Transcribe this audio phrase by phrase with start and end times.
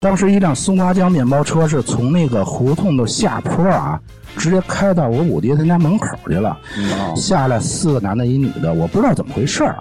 [0.00, 4.00] 当时一辆松花江面包车是从那个胡同的下坡啊，
[4.36, 6.56] 直接开到我五爹他家门口去了。
[6.92, 9.76] 哦下来四个男的，一女的，我不知道怎么回事儿。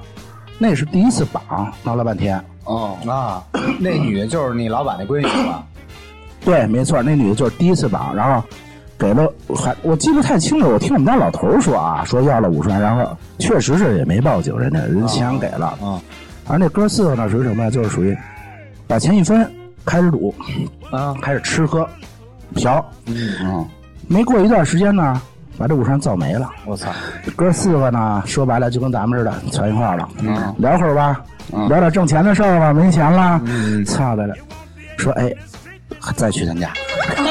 [0.58, 2.44] 那是第一次绑，闹了半天。
[2.64, 3.44] 哦，啊，
[3.80, 5.64] 那女的就是你老板那闺女吧？
[6.44, 8.44] 对，没错，那女的就是第一次绑，然后
[8.98, 15.68] 给了还我记不太清楚，我听我们家老头说啊，说要了五十万，然后确实是也没报警，人家人钱给了。
[15.80, 16.02] 啊
[16.48, 17.70] 而那哥四个呢，属于什么呀？
[17.70, 18.18] 就是属于
[18.88, 19.48] 把钱一分，
[19.88, 20.36] 开始赌，
[20.92, 21.88] 啊，开始吃喝
[22.56, 23.66] 嫖，嗯，
[24.10, 25.20] 没过一段时间呢，
[25.58, 26.52] 把这五山造没了。
[26.66, 26.92] 我操！
[27.38, 30.54] 哥四个呢，说白了就跟咱们似的，全一块儿了，嗯。
[30.58, 31.22] 聊会儿吧，
[31.54, 31.68] 嗯。
[31.70, 33.84] 聊点挣钱的事儿吧，没钱了，嗯。
[33.86, 34.36] 操的了，
[34.98, 35.34] 说哎，
[36.16, 36.72] 再去他家，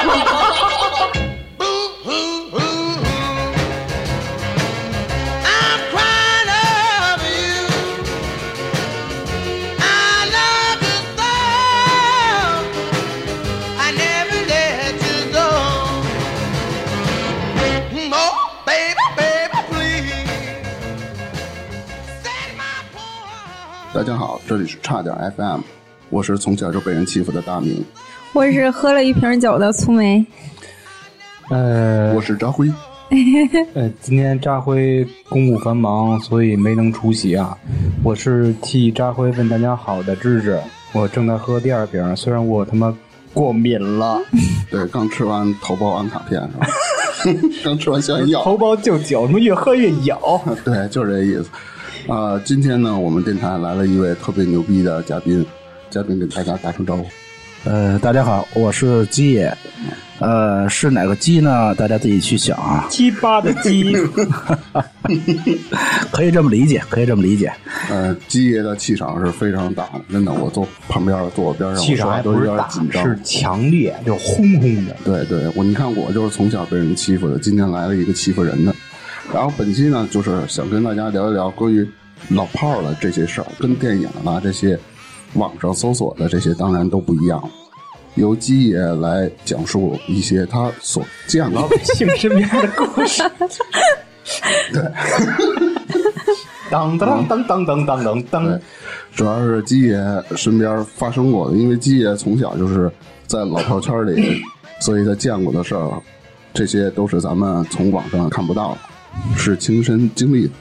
[23.97, 25.61] 大家好，这里是差点 FM，
[26.11, 27.83] 我是从小就被人欺负的大明，
[28.35, 30.23] 我是喝了一瓶酒的粗梅，
[31.49, 32.71] 呃我是扎辉。
[33.73, 37.57] 呃，今天扎辉公务繁忙，所以没能出席啊。
[38.05, 40.61] 我是替扎辉问大家好的芝芝，
[40.93, 42.95] 我正在喝第二瓶，虽然我他妈
[43.33, 44.21] 过敏了，
[44.71, 46.67] 对，刚吃完头孢安卡片是吧？
[47.65, 50.41] 刚吃完消炎药，头孢就酒，什么越喝越咬。
[50.65, 51.51] 对，就是这意思。
[52.13, 55.45] 啊、今天呢，我们电台来了一位特别牛逼的嘉宾，
[55.91, 57.05] 嘉宾给大家打声招呼。
[57.67, 59.53] 呃，大家好，我是鸡爷，
[60.21, 61.75] 呃，是哪个鸡呢？
[61.75, 63.93] 大家自己去想啊，鸡巴的鸡，
[66.13, 67.53] 可以这么理解，可以这么理解。
[67.91, 73.05] 呃，鸡爷的气场是非常大的，真的，我坐旁边坐我边上，气场我都有还不是大，点紧张。
[73.05, 74.95] 是强烈，就轰轰的。
[75.05, 78.73] 对对，我你看我就是从小被人欺负的，今天来了一个欺负人的。
[79.35, 81.85] 然后本期呢，就是想跟大家聊一聊关于
[82.29, 84.79] 老炮儿的这些事儿，跟电影啊这些
[85.37, 87.43] 网上搜索的这些当然都不一样。
[88.15, 93.23] 由鸡爷来讲述一些他所见过老百姓身边的故事。
[94.73, 94.83] 对。
[96.71, 98.23] 当当当当当当当。
[98.25, 98.61] 当，
[99.15, 99.97] 主要是鸡爷
[100.35, 102.91] 身边发生过的，因为鸡爷从小就是
[103.27, 104.43] 在老炮圈里，
[104.81, 106.03] 所以他见过的事儿，
[106.53, 110.53] 这些都是咱们从网上看不到的，是亲身经历的。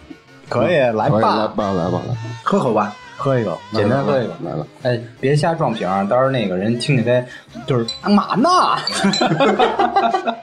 [0.47, 1.15] 可以来吧。
[1.15, 4.33] 来吧，吧，来吧，来吧，喝口吧，喝一个，简单喝一个。
[4.43, 4.67] 来了。
[4.83, 7.25] 哎，别瞎撞瓶儿，到时候那个人听起来
[7.65, 8.49] 就是干嘛呢？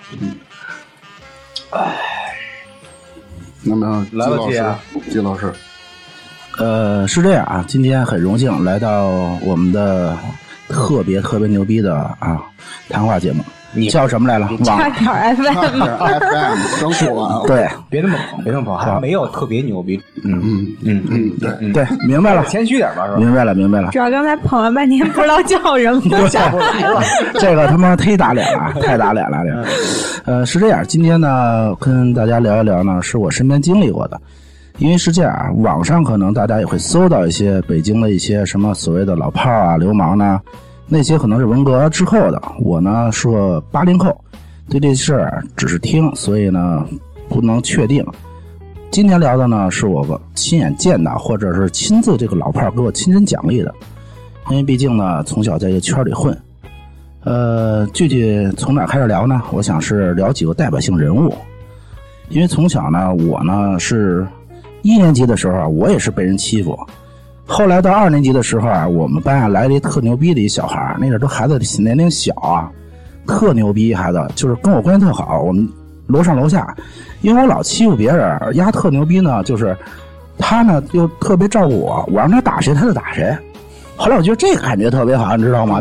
[3.65, 4.81] 那么，季老师来吧季啊，
[5.11, 5.53] 季老师，
[6.59, 9.07] 呃，是这样啊，今天很荣幸来到
[9.43, 10.19] 我们的
[10.69, 12.43] 特别特别牛逼的啊
[12.89, 13.45] 谈话节目，
[13.75, 14.49] 你叫什么来了？
[14.65, 20.01] 差网点儿 FM，这 FM 刚说完啊，对别那么捧，别那么捧，还没有特别牛逼。
[20.25, 23.19] 嗯嗯嗯嗯，对，嗯，对，明白了，谦虚点吧，是吧？
[23.19, 23.91] 明白了，明白了。
[23.91, 27.01] 主要刚才捧了半天，不知道叫什么， 想不来了。
[27.41, 29.43] 这个他妈忒打脸了， 太打脸了！
[29.45, 34.21] 这，呃，是这样，今天呢，跟大家聊一聊呢，是我身边经历过的。
[34.79, 40.41] 因为是这样啊，网上可能大家也会搜到一些北京的一些什么所谓的老炮啊、流氓呢，
[40.87, 42.41] 那些可能是文革之后的。
[42.61, 44.15] 我呢是个八零后，
[44.69, 46.87] 对这事儿只是听，所以呢
[47.29, 48.05] 不能确定。
[48.91, 53.75] 今天聊的呢是我亲眼见到，或者是亲自这个老炮儿给我亲身奖励的，
[54.51, 56.37] 因为毕竟呢从小在这个圈里混，
[57.25, 59.41] 呃，具体从哪开始聊呢？
[59.51, 61.35] 我想是聊几个代表性人物，
[62.29, 64.27] 因为从小呢，我呢是
[64.83, 66.79] 一年级的时候啊，我也是被人欺负。
[67.47, 72.71] 后来到二年级的时候啊，我们班啊来了一特牛逼的一小孩儿，那阵儿都孩子年龄小啊，
[73.27, 75.41] 特牛逼孩子，就是跟我关系特好。
[75.41, 75.69] 我们
[76.07, 76.75] 楼上楼下，
[77.21, 79.77] 因为我老欺负别人，丫特牛逼呢，就是
[80.39, 83.37] 他呢又特别照顾我，我让他打谁他就打谁。
[83.95, 85.81] 后来我觉得这个感觉特别好，你知道吗？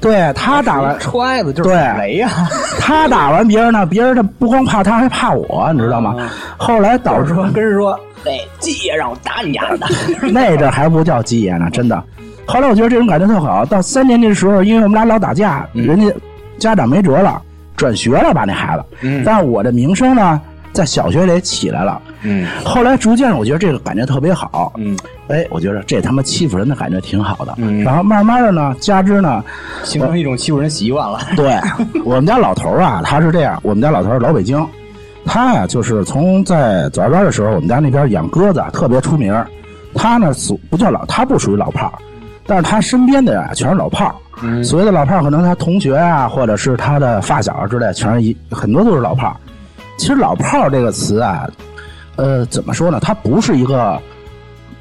[0.00, 2.30] 对他打完揣子就是对雷呀，
[2.78, 6.14] 他打完别人呢，别人他不光怕他，还怕我，你知道吗？
[6.56, 9.86] 后来导致说跟人说，哎，鸡爷让我打你丫的。
[10.32, 12.02] 那阵儿还不叫鸡爷呢，真的。
[12.46, 13.64] 后来我觉得这种感觉特好。
[13.64, 16.12] 到三年级的时候，因为我们俩老打架，人家
[16.58, 17.40] 家长没辙了，
[17.76, 18.84] 转学了吧那孩子。
[19.02, 20.40] 嗯但是我的名声呢，
[20.72, 22.00] 在小学里起来了。
[22.22, 24.72] 嗯后来逐渐，我觉得这个感觉特别好。
[24.76, 24.96] 嗯，
[25.28, 27.54] 哎，我觉得这他妈欺负人的感觉挺好的。
[27.58, 29.44] 嗯然后慢慢的呢，加之呢，
[29.84, 31.20] 形成一种欺负人习惯了。
[31.36, 31.54] 对
[32.04, 34.66] 我们家老头儿啊，他是这样，我们家老头儿老北京，
[35.24, 39.46] 他呀就是从在早上班的时候，我们家那边养鸽子啊特别出名儿。
[39.94, 41.98] 他呢属不叫老，他不属于老炮儿，
[42.46, 44.14] 但是他身边的呀啊全是老炮儿。
[44.42, 49.36] 嗯所谓的老炮儿，可能他同学啊，或者是他的发小之类，全是一很多都是老炮儿。
[49.96, 51.48] 其实“老炮儿”这个词啊，
[52.14, 53.00] 呃，怎么说呢？
[53.00, 54.00] 它不是一个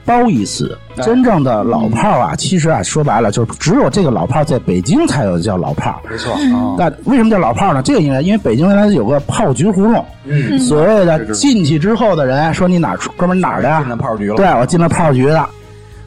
[0.08, 0.76] 褒义词。
[1.04, 6.10] 真正的老炮儿啊，其实啊，说白了就是只有这个老炮儿在北京才有叫老炮儿。
[6.10, 7.84] 没错啊，那为什么叫老炮儿呢？
[7.84, 13.82] 这个因为因为北京原来有个炮局胡同，嗯，所谓的进去之后的人说你哪儿出哥们儿哪儿的呀？
[13.82, 15.48] 进了炮局了，对，我进了炮局的。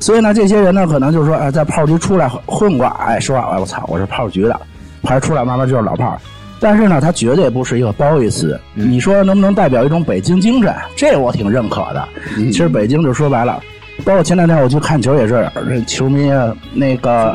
[0.00, 4.58] 所以呢，这些人呢，可能就是说，哎，在炮局出来混过，哎，说，哎，我操，我是炮局的，
[5.02, 6.19] 牌出来慢慢就是老炮儿。
[6.58, 8.58] 但是呢，它绝对不是一个褒义词。
[8.75, 10.75] 你说能不能代表一种北京精神？
[10.97, 12.06] 这我挺认可的。
[12.37, 13.62] 其实北京就说白了，
[14.00, 17.35] 包括前两天我去看球也是，这球迷啊那个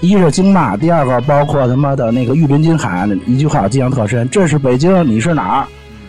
[0.00, 5.66] 一是惊骂，第二个包括他妈的那个玉林金喊一句话，我印象特深：这是北京，你是哪儿？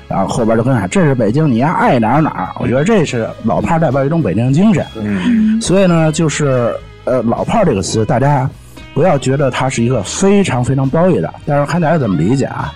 [0.09, 2.49] 然后后边就跟喊：这是北京，你爱爱哪儿哪儿。
[2.59, 4.85] 我觉得这是老炮儿代表一种北京精神。
[4.95, 6.75] 嗯，所以呢，就是
[7.05, 8.47] 呃，老炮儿这个词，大家
[8.93, 12.71] 不要觉得它是一个非常非常褒义的，但是看大家怎么理解啊。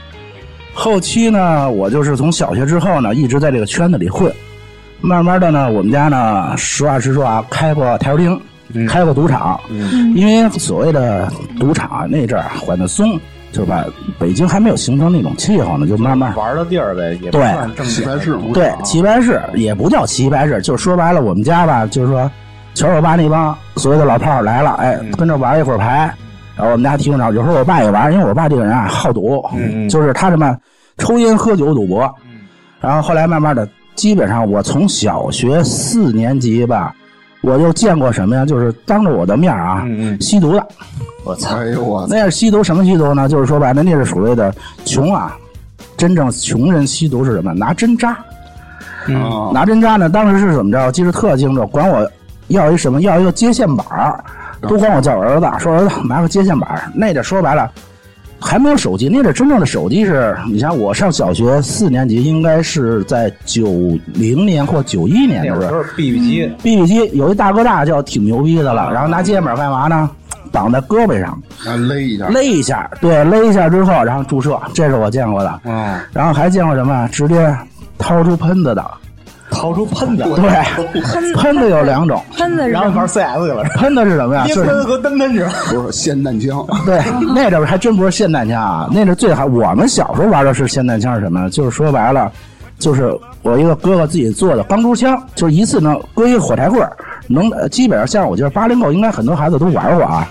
[0.74, 4.32] 后期呢，我就是从小学之后呢，一直在这个圈子里混，
[5.02, 8.42] 慢慢的呢，我们家呢，实话实说啊，开过台球厅，
[8.88, 9.60] 开过赌场，
[10.16, 13.20] 因为所谓的赌场啊那阵儿管得松，
[13.52, 13.86] 就是吧，
[14.20, 17.42] 北京还没有形成那种气候呢，就慢慢玩的地儿呗，也不对。
[17.42, 22.30] 算正棋牌室对，棋牌室也不叫棋牌室，就是说白了，我们家吧，就是说，
[22.74, 26.14] 球我爸那帮所谓的老炮儿来了，哎，跟着玩一会儿牌，
[26.56, 29.46] 然后我们家提供场，有时候我爸也玩，因为我爸这个人啊好赌，
[29.90, 30.58] 就是他什么
[30.98, 32.14] 抽烟喝酒赌博，
[32.82, 33.68] 然后后来慢慢的，
[33.98, 36.96] 基本上我从小学四年级吧，
[37.42, 40.66] 我就见过什么呀，就是当着我的面啊，嗯嗯吸毒的，
[41.26, 41.58] 我操！
[41.58, 42.06] 哎呦我！
[42.08, 43.28] 那是吸毒什么吸毒呢？
[43.28, 44.54] 就是说白了，那是所谓的
[44.86, 45.36] 穷啊，
[45.98, 47.54] 真正穷人吸毒是什么？
[47.54, 48.16] 拿针扎。
[49.08, 50.92] 嗯，拿针扎呢，当时是怎么着？
[50.92, 52.08] 记得特清楚，管我
[52.50, 53.02] 要一什么？
[53.02, 54.24] 要一个接线板儿，
[54.62, 56.84] 都管我叫儿子，说儿子拿个接线板儿。
[56.94, 57.72] 那阵说白了，
[58.40, 70.10] 还没有手机，那阵真正的手机是，你像我上小学四年级，应该是在九零年或九一年的时候 BB 机，，BB 机有一大哥大叫挺牛逼的了，然后拿接线板干嘛呢？
[70.50, 71.30] 绑在胳膊上，
[71.66, 75.62] 啊勒一下，勒一下，对，勒一下之后，然后注射，这是我见过的。
[75.66, 77.08] 嗯，然后还见过什么？
[77.12, 77.54] 直接
[77.98, 78.86] 掏出喷子的，
[79.50, 84.46] 掏出喷子， 对，喷子有两种，喷子是什么然后玩 CS 去了，喷的是什么呀？
[84.54, 85.52] 喷和单喷是吧？
[85.70, 87.02] 不是霰弹枪，对，
[87.34, 89.46] 那阵儿还真不是霰弹枪啊，那阵儿最好。
[89.46, 91.50] 我们小时候玩的是霰弹枪是什么？
[91.50, 92.32] 就是说白了，
[92.78, 96.92] 就是我一个哥哥自己做的钢珠枪，就是一次能搁一个火柴棍儿，
[97.28, 100.28] 能呃基本上像我觉得八零后应该很多孩子都玩过啊，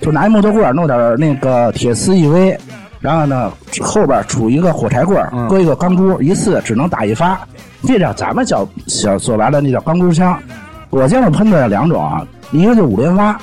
[0.00, 2.58] 就拿一木头棍儿弄点那个铁丝一围，
[3.04, 3.52] 然后呢
[3.82, 7.38] 后边杵一个火柴棍儿，搁一个钢珠，一次只能打一发。
[7.86, 10.38] 这叫咱们叫小说白了那叫钢珠枪。
[10.88, 13.38] 我见过喷的两种啊，一个就五连发，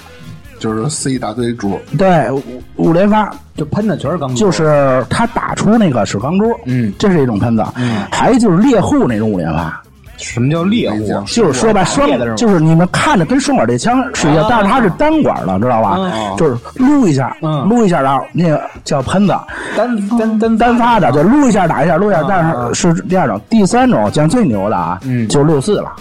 [0.57, 2.41] 就是塞一大堆珠，对，五
[2.77, 6.91] 五连发，就喷的全是钢珠，就是它打出那个是钢珠，嗯。
[6.97, 8.03] 这是一种喷子，嗯。
[8.11, 9.79] 还有就是猎户那种五连发，
[10.21, 11.05] 什么叫猎户？
[11.25, 14.47] 就是说白双就是你们看着跟双管这枪是一样，啊。
[14.49, 15.97] 但是它是单管的，知道吧？
[15.97, 19.33] 嗯就是撸一下，嗯撸一下，然后那个叫喷子，
[19.75, 22.25] 单单单单发的，就撸一下打一下，撸一下，啊。
[22.29, 25.27] 但是是第二种，第三种讲最牛的啊，嗯。
[25.27, 25.91] 就是六四了，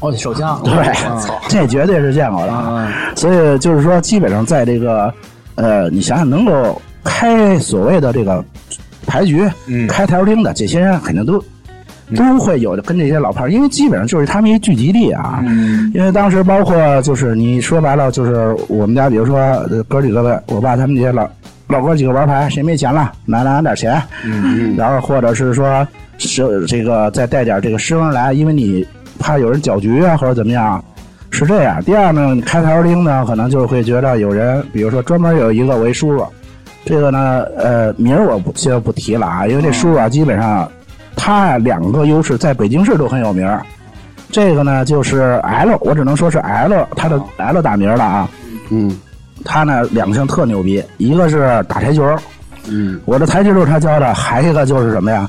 [0.00, 0.72] 哦，手枪，对，
[1.48, 2.88] 这绝对是见过的。
[3.16, 5.12] 所以就是说，基本上在这个
[5.56, 8.44] 呃，你想想能够开所谓的这个
[9.06, 9.86] 牌局、嗯。
[9.88, 11.42] 开台球厅的这些人，肯定都。
[12.16, 15.42] 都会有的跟这些老炮儿，因为基本上就是他们一聚集地啊。
[15.46, 21.28] 嗯因为当时包括就是你说白了，就是我们家，比如说呃哥几个呗，我爸他们这些老
[21.68, 25.86] 老哥几个玩牌，谁没钱了，拿拿点钱，嗯然后或者是说
[26.18, 28.86] 是这个再带点这个师傅来，因为你
[29.18, 30.82] 怕有人搅局啊或者怎么样，
[31.30, 31.82] 是这样。
[31.84, 36.24] 第二呢，你开台球厅呢，可能就会觉得有人，比如说专门有一个为叔叔，
[36.84, 40.68] 这个呢，呃，名儿我不先不提了啊，因为这叔叔啊，基本上
[41.16, 43.64] 他啊两个优势，在北京市都很有名儿。
[44.30, 48.28] 这个呢就是 L，我只能说是 L，他的 L 打名儿了啊。
[48.70, 48.98] 嗯
[49.44, 52.16] 他呢两项特牛逼，一个是打台球，
[52.66, 55.28] 嗯我的台球就是他教的，还一个就是什么呀？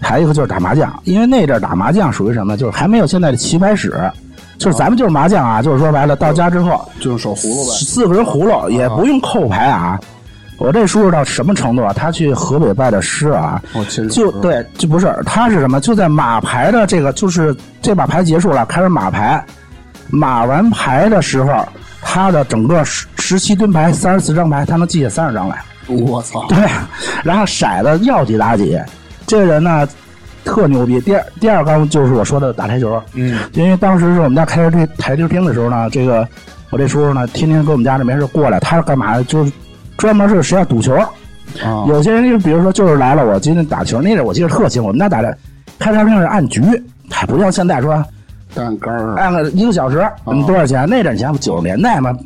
[0.00, 2.56] 还一个就是打麻将，因为那阵儿打麻将属于什么？
[2.56, 4.10] 就是还没有现在的棋牌室，
[4.56, 10.00] 就是咱们就是麻将啊，就是说白了，到家之后就是手葫芦呗，四个人葫芦也不用扣牌啊。
[10.60, 11.90] 我这叔叔到什么程度啊？
[11.96, 13.60] 他去河北拜的师啊，
[14.10, 15.80] 就对，就不是他是什么？
[15.80, 19.42] 就在马牌的这个，就是这把牌结束了，开始马牌，
[20.10, 21.66] 马完牌的时候，
[22.02, 25.58] 他的整个十十七吨牌三十四张牌，他能记下三十张来。
[25.88, 26.58] 我操，对，
[27.24, 28.78] 然后骰子要几打几，
[29.26, 29.88] 这个人呢
[30.44, 31.00] 特牛逼。
[31.00, 36.28] 第二第二刚就是我说的打台球，嗯因为当时是我们家开这台球厅的时候呢，这个
[36.68, 39.24] 我这叔叔呢，天天跟我们家这没事过来，他是干嘛的？
[39.24, 39.50] 就是
[40.00, 40.94] 专门是谁要赌球。
[41.62, 45.36] 啊，有些人就比如说就是来了，我今天打球，那阵我记得特清，我们那打的
[45.78, 46.62] 开茶厅是按局，
[47.10, 47.92] 还不像现在说
[48.56, 50.88] 按杆儿按个一个小时，嗯，多少钱？
[50.88, 52.16] 那阵钱不九十年代嘛，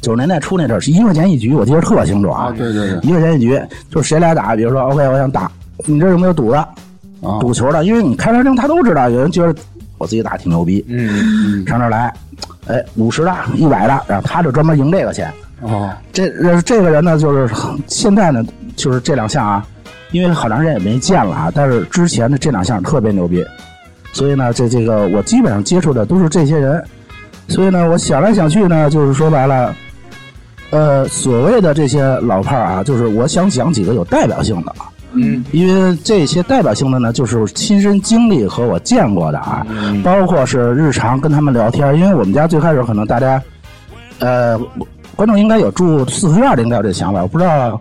[0.00, 2.44] 九十年代初那阵儿是一块钱一局，我记得特清楚啊。
[2.44, 5.50] 啊，对对对，一块钱一局，就是谁来打，比如说 OK，我想打，
[5.86, 6.58] 你这有没有赌的？
[6.58, 9.54] 啊，赌球的，因为你开茶厅他都知道，有人觉得
[9.96, 12.12] 我自己打挺牛逼，嗯，上这来，
[12.66, 15.32] 哎，五十的、一百的，然后他就专门赢这个钱。
[15.62, 17.54] 哦，这呃这个人呢，就是
[17.86, 18.44] 现在呢，
[18.76, 19.66] 就是这两项啊，
[20.10, 23.44] 因为好长时间也没见了啊，但是之前的这两项特别牛逼，
[24.12, 26.84] 所以呢，这这个我基本上接触的都是这些人，
[27.48, 29.74] 所以呢，我想来想去呢，就是说白了，
[30.70, 34.90] 呃，所谓的这些老炮儿啊，就是我想讲几个有代表性的啊。
[35.14, 39.64] 嗯，因为这些代表性的呢，就是亲身经历和我见过的啊，
[40.02, 41.94] 包括是日常跟他们聊天。
[41.96, 43.42] 因为我们家最开始可能大家，
[44.20, 44.58] 呃，
[45.14, 47.22] 观众应该有住四合院的，应该有这想法。
[47.22, 47.80] 我不知道，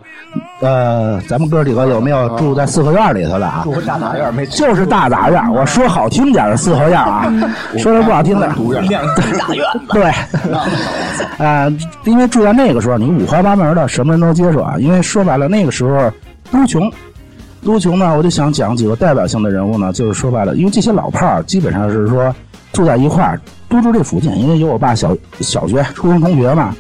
[0.62, 3.62] 呃，咱们哥几个有没有住在四合院里头的啊？
[3.64, 7.32] 住大杂院没就是大杂院，我说好听点儿是四合院啊，
[7.80, 8.56] 说的不好听的，大
[8.90, 9.02] 院，
[9.92, 10.04] 对，
[11.46, 11.72] 啊、
[12.06, 14.76] 因为住在那个时候，你五花八门的，什么人都接触啊。
[14.78, 16.12] 因为说白了，那个时候
[16.52, 16.92] 都穷，
[17.66, 22.34] 都穷呢，我就想讲几个代表性的人物呢，就是说白了，因为这些老炮儿基本上是说
[22.74, 26.76] 住在一块儿，都住这附近，因为有我爸小小学、初中同学嘛。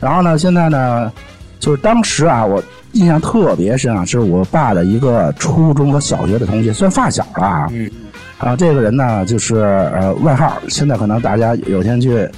[0.00, 1.12] 然后呢，现在呢，
[1.58, 2.62] 就是当时啊，我
[2.92, 7.68] 印象特别深啊，是我爸的一个初中和小学的同学，算发小了啊。
[7.72, 7.90] 嗯。
[8.38, 12.28] 啊，这个人呢，就是呃外号，现在可能大家有天去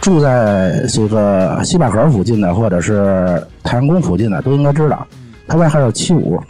[0.00, 5.06] 住在这个西坝河附近的，或者是太阳宫附近的，都应该知道，
[5.46, 6.42] 他外号叫七五，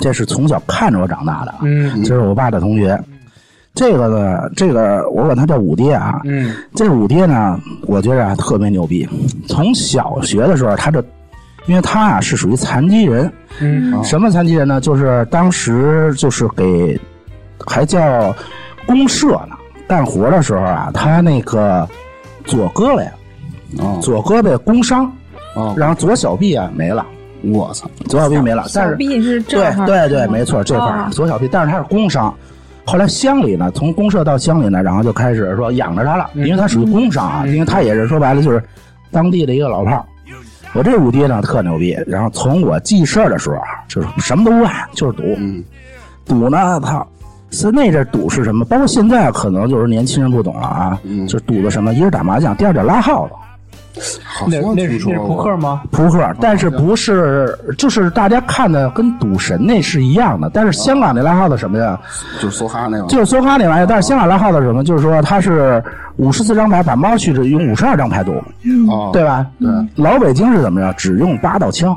[0.00, 2.98] 这是从小看着我长大的，啊嗯这是我爸的同学。
[3.74, 6.54] 这个呢，这个我管他叫五爹啊，嗯。
[6.74, 9.08] 这五爹呢，我觉着啊特别牛逼。
[9.48, 11.04] 从小学的时候，他这，
[11.66, 14.02] 因为他啊是属于残疾人，嗯。
[14.04, 14.80] 什么残疾人呢？
[14.80, 16.98] 就是当时就是给
[17.66, 18.32] 还叫
[18.86, 19.56] 公社呢，
[19.88, 21.88] 干活的时候啊，他那个
[22.44, 23.10] 左胳膊呀，
[23.78, 23.98] 哦。
[24.00, 25.10] 左胳膊工伤，
[25.56, 27.04] 哦，然后左小臂啊没了，
[27.42, 32.32] 我操，左小臂没了，但是小臂是这对块儿对对，没错，这块左小臂，但是他是工伤。
[32.86, 38.62] 后来乡里呢，从公社到乡里呢，然后就开始说养着他了，因为他属于工伤啊，因为他也是说白了就是
[39.10, 40.04] 当地的一个老炮儿。
[40.74, 45.62] 我这五爹呢特牛逼，然后从我记事儿的时候啊，就是什么都不干，就是赌，嗯，
[46.24, 47.04] 赌呢，他！
[47.50, 48.64] 是那阵儿赌是什么？
[48.64, 51.94] 包括现在可能就是年轻人不懂了啊，嗯就是赌的什么？
[51.94, 53.34] 一是打麻将，第二点拉耗子。
[54.24, 55.82] 好那那是扑克，吗？
[55.92, 61.98] 扑克，但是不是就是大家看的跟赌神那是一样的，但是香港那拉号的什么呀？
[62.40, 64.82] 就是梭哈那个，就是梭哈那玩意儿，但是香港拉号的什么？
[64.82, 65.82] 就是说它是
[66.16, 68.32] 五十四张牌，把猫去是用五十二张牌赌，
[68.90, 69.46] 哦，对吧？
[69.60, 70.92] 对，老北京是怎么着？
[70.94, 71.96] 只用八道枪，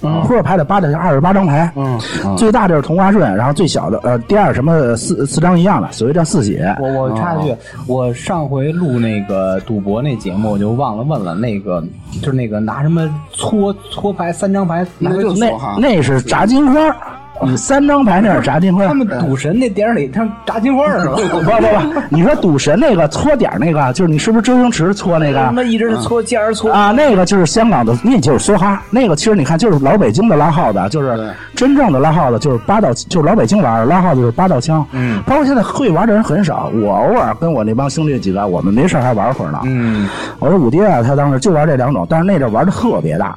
[0.00, 1.98] 扑克牌的八道枪，二十八张牌，嗯，
[2.36, 6.58] 最大就是同花顺，然后最小的呃第二什么四四张一样的，所谓叫四喜。
[6.80, 7.54] 我我插一句，
[7.86, 11.82] 我上回录那个赌博那节目，我就忘了问了，那个
[12.20, 16.96] 就是那个拿什么搓搓牌三张牌，拿那就是那那是炸金花，
[17.44, 18.86] 你三张牌那是炸金花。
[18.86, 21.14] 他们赌神那电影里，他们炸金花是吧？
[21.16, 25.38] 不不不，你说赌神那个搓点儿那个，就是你是不是周星驰搓那个？
[25.44, 28.82] 他们一直是搓尖儿搓，啊，那个就是香港的，那就是梭哈。
[28.90, 34.84] 那个其实你看，就是老北京的拉耗子，就是真正的拉耗子，就是八道，就是老北京玩儿拉耗子就是八道枪。
[34.92, 39.60] 嗯，包括现在会玩的人很少，我偶尔跟我那帮兄弟几个，我们没事还玩会儿呢。
[39.64, 43.36] 嗯我说五爹啊，他当时就玩这两种，但是那阵儿玩的特别大。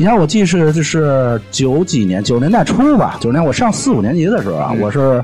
[0.00, 5.20] 你看，我记是就是九几年，九十年代初吧，九十年我上四五年级的时候啊，我是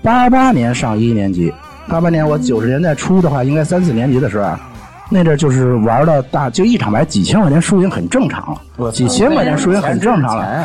[0.00, 1.52] 八八年上一年级，
[1.86, 4.58] 八八年我九十年代初的话，应该三四年级的时候啊，
[5.10, 10.64] 那阵儿就是玩的大，就一场牌几千块钱输赢很正常了，几千块钱输赢很正常了。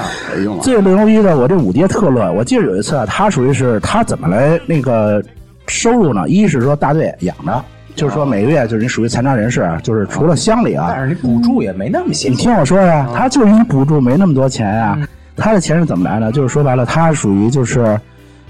[0.62, 2.32] 最牛逼的，我这五爹特乐。
[2.32, 5.22] 我记得有一次啊，他属于是他怎么来那个
[5.68, 6.30] 收入呢？
[6.30, 7.62] 一是说大队养的，
[7.96, 12.36] 就是说每个月就是你属于残障人士啊，就是除了乡里啊，但是你补助也没那么些你。
[12.36, 14.98] 听我说呀，他就是因为补助没那么多钱呀、
[15.36, 16.32] 他的钱是怎么来的？
[16.32, 18.00] 就是说白了，他属于就是，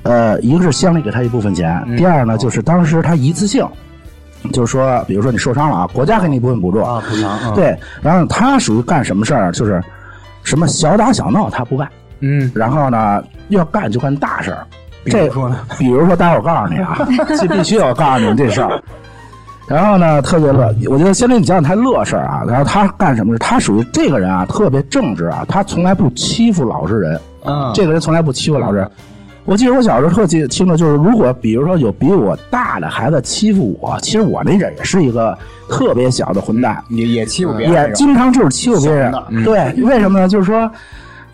[0.04, 3.68] 呃，一个是乡里给他一部分钱，第二呢就是当时他一次性，
[4.54, 9.52] 就是说，比如说你受伤了啊，国家给你一部分补助，啊，补偿啊，对，然后他属于干什么事儿？
[9.52, 9.82] 就是
[10.44, 11.88] 什么小打小闹他不干，
[12.20, 14.66] 嗯，然后呢要干就干大事儿。
[15.06, 16.96] 这比如说呢，比如说，待会儿我告诉你啊，
[17.40, 18.82] 这必须要告诉你这事儿。
[19.72, 22.44] 然后呢，特别乐，我觉得先给你讲讲他乐事儿啊。
[22.48, 23.40] 然后他干什么事？
[23.40, 27.20] 他属于这个人啊，特别正直啊，他从来不欺负老实人。
[27.46, 28.92] 嗯，这个人从来不欺负老实人。
[29.46, 35.36] 我记得我小时候特记清楚，就是如果比如说有比我大的孩子欺负我，其实我那阵儿也是一个
[35.68, 39.26] 特别小的混蛋，也也欺负别人也，经常就是欺负别人小。
[39.44, 40.28] 对，为什么呢？
[40.28, 40.70] 就是说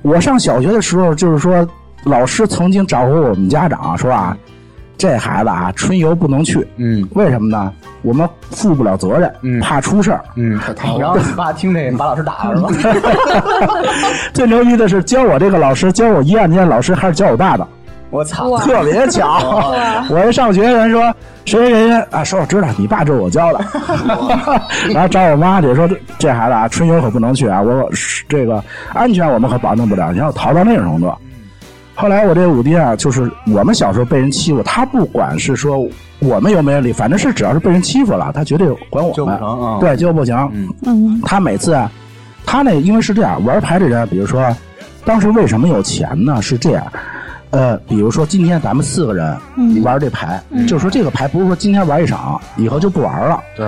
[0.04, 1.68] 我上小学的时候，就是说
[2.06, 4.38] 老师曾经找过我们家长说啊，
[4.98, 7.72] 这孩子啊春游不能去，嗯为什么呢？
[8.02, 10.22] 我们负不了责任，嗯怕出事儿。
[10.36, 10.60] 嗯
[11.00, 13.00] 然后你爸听这把老师打了是吧？
[14.34, 17.68] 最牛逼的是教我这个老师，教我一二年的老师还是教我爸的。
[18.10, 18.58] 我操！
[18.60, 19.72] 特别巧。
[20.10, 21.14] 我一上学，人说
[21.44, 23.60] 谁谁谁啊，说我知道你爸就是我教的，
[24.94, 28.64] 然后找我妈去说这这孩子啊，春游可不能去啊，我是这个
[28.94, 31.14] 安全我们可保证不了，你要逃到那种程度。
[32.00, 35.84] 后来我这五弟啊，就是我们小时候被人欺负，他不管是说
[36.20, 39.36] 我们有没有理，反正是只要是被人欺负了，他绝对管我们。
[39.36, 39.80] 啊！
[39.82, 40.36] 对，就不行。
[40.54, 41.92] 嗯嗯他每次啊，
[42.46, 44.56] 他那因为是这样玩牌的人，比如说
[45.06, 46.40] 当时为什么有钱呢？
[46.40, 46.86] 是这样，
[47.50, 53.42] 呃，比如说今天咱们四个人嗯玩这牌，就是说这个牌不是说今天玩一场，以后就不玩了。
[53.56, 53.68] 对，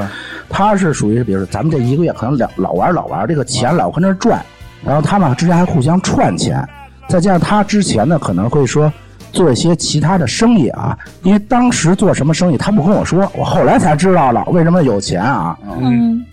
[0.50, 4.39] 他是属于比如说咱们这一个月可能老老玩老玩，这个钱老跟那儿转，
[4.86, 6.63] 然后他们之间还互相串钱，
[7.10, 8.89] 再加上他之前呢可能会说。
[9.32, 15.56] 做一些其他的生意啊，因为当时做什么生意他不跟我说，我后来才知道了为什么有钱啊。
[15.80, 16.25] 嗯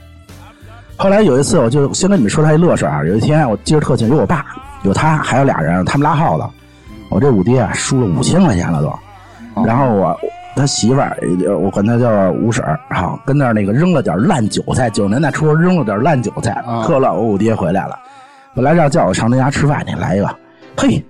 [0.97, 3.05] 后来有一次，我就先跟你们说他一乐事儿啊。
[3.05, 4.47] 有一天我记得特清，有我爸，
[4.83, 6.45] 有他，还有俩人，他们拉耗子。
[7.11, 9.63] 我这五爹啊，输了五千块钱了都。
[9.63, 10.19] 然后我
[10.57, 17.13] 他媳妇儿，呃我管他叫五婶儿，啊，跟那儿那个扔了点烂韭菜，九十年代初扔了点烂韭菜，啊喝了。
[17.13, 17.95] 我五爹回来了，
[18.55, 20.35] 本来要叫我上他家吃饭去，来一个，
[20.77, 21.05] 嘿。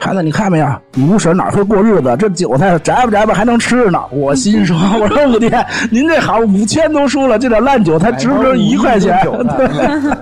[0.00, 0.66] 孩子，你看没有？
[0.94, 2.16] 你吴婶哪会过日子？
[2.18, 4.00] 这韭菜摘吧摘吧还能吃呢。
[4.12, 5.50] 我心说， 我说五爹，
[5.90, 9.18] 您这好五千都输了，这点烂韭菜值不值一块钱？
[9.56, 10.16] 对。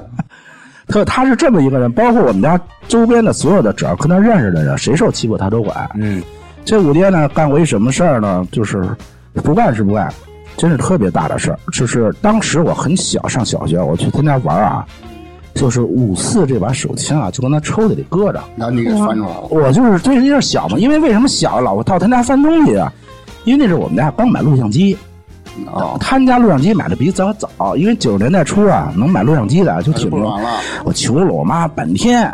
[0.89, 5.77] 特他是这么一个人，包括我们家周边的所有的，只要跟他认识的人，谁受欺负他都管。
[5.95, 6.23] 嗯
[6.65, 8.47] 这五爹呢，干过一什么事儿呢？
[8.51, 8.83] 就是
[9.35, 10.09] 不干是不干，
[10.57, 11.59] 真是特别大的事儿。
[11.71, 14.87] 就是当时我很小，上小学，我去他家玩啊，
[15.57, 18.41] 就是五四这把手枪啊，就跟他抽屉里搁着。
[18.57, 22.93] 然后你给翻出来了，我就是对那阵儿小嘛，因为为什么小老到他家翻东西啊？
[23.45, 24.97] 因为那是我们家刚买录像机，
[25.73, 30.19] 哦，他们家录像机买的比咱早，因为九十年代初啊，能买录像机的就挺多。
[30.19, 30.39] 不了，
[30.85, 32.33] 我求了我妈半天，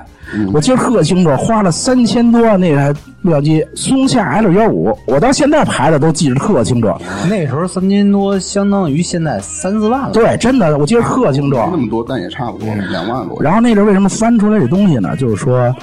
[0.52, 2.92] 我记得特清楚，花了三千多那台
[3.22, 6.92] 录像机，松下 L 幺五，我到现在牌子都记得特清楚。
[7.28, 10.12] 那时候三千多，相当于现在三四万了。
[10.12, 11.56] 对，真的，我记得特清楚。
[11.56, 13.42] 没那么多，但也差不多两万多。
[13.42, 15.14] 然后那阵儿为什么翻出来这东西呢？
[15.16, 15.74] 就是说，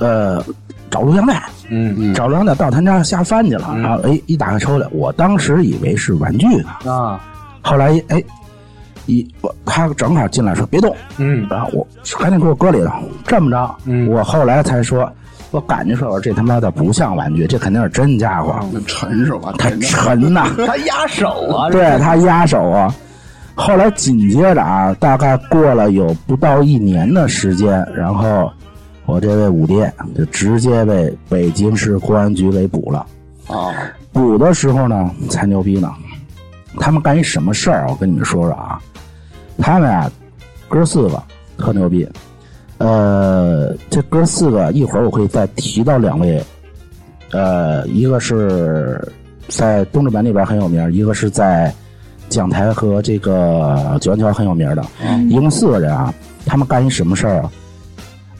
[0.00, 0.42] 呃，
[0.90, 7.20] 找录像带，嗯嗯找录像带到他家瞎翻去了，然后哎一打开抽屉，我当时以为是玩具呢，啊，
[7.62, 8.22] 后来哎
[9.06, 11.86] 一我他正好进来说别动，嗯然后我
[12.18, 12.90] 赶紧给我搁里头。
[13.26, 15.10] 这么着，嗯我后来才说，
[15.50, 19.52] 我感觉说，我说这他妈的不像玩具，这肯定是真家伙，那沉是吧？
[19.58, 22.94] 它沉呐、 他压手啊，对他压手啊。
[23.56, 28.50] 后来紧接着啊，大概过了有不到一年的时间，然后
[29.06, 33.06] 我这位五爹就直接被北京市公安局给捕了。
[33.46, 33.70] 啊，
[34.12, 35.92] 捕的时候呢，才牛逼呢。
[36.80, 37.86] 他们干一什么事儿啊？
[37.90, 38.80] 我跟你们说说啊。
[39.58, 40.10] 他们啊，
[40.68, 41.22] 哥四个
[41.58, 42.08] 特牛逼。
[42.78, 46.42] 呃，这哥四个一会儿我会再提到两位。
[47.32, 49.00] 呃，一个是
[49.48, 51.72] 在东直门那边很有名，一个是在
[52.28, 54.84] 讲台和这个九元桥很有名的。
[55.28, 56.12] 一共四个人啊，
[56.46, 57.50] 他们干一什么事儿啊？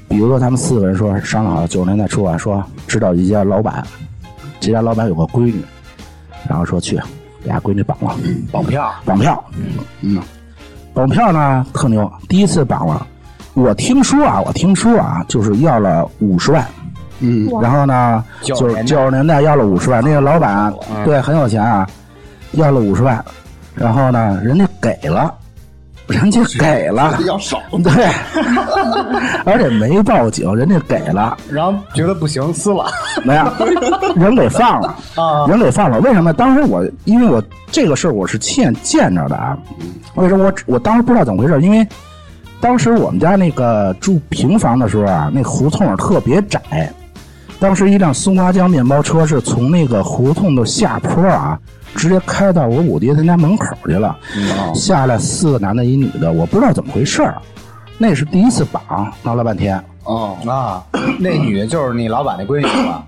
[0.09, 3.85] 比如说，他们四个人说商量好，九十年代初啊，说知道一家老板，
[4.61, 5.61] 这家老板有个闺女，
[6.49, 7.01] 然后说去
[7.43, 8.17] 俩闺女绑了，
[8.53, 9.45] 绑票，绑票，
[10.03, 10.21] 嗯，
[10.95, 13.05] 绑票呢特牛，第一次绑了，
[13.55, 16.65] 我听说啊，我听说啊，就是要了五十万，
[17.19, 20.73] 嗯，然后呢，90就是年代九十年代要了五十万，那个老板
[21.05, 21.85] 对很有钱啊，
[22.53, 23.23] 要了五十万，
[23.75, 25.35] 然后呢，人家给了，
[26.07, 27.93] 人家给了，要少，对，
[29.47, 32.85] 而且没报警，人家给了，然后觉得不行，撕了
[33.25, 33.45] 没有，
[34.15, 34.95] 人给放了。
[35.17, 36.33] 啊，人给放了，为什么？
[36.33, 39.57] 当时我因为我这个事儿我是亲眼见着的啊。
[40.17, 41.61] 为什么我我当时不知道怎么回事？
[41.63, 41.87] 因为
[42.61, 46.61] 当时我们家那个住平房的时候啊，那胡同特别窄。
[47.59, 51.59] 当时一辆松花江面包车是从那个胡同的下坡啊，
[51.95, 54.17] 直接开到我五爹他家门口去了。
[54.75, 57.37] 下来四个男的，一女的，我不知道怎么回事儿。
[57.97, 59.83] 那是第一次绑，闹了半天。
[60.03, 60.85] 哦，啊，
[61.19, 63.05] 那女的就是你老板那闺女是吧？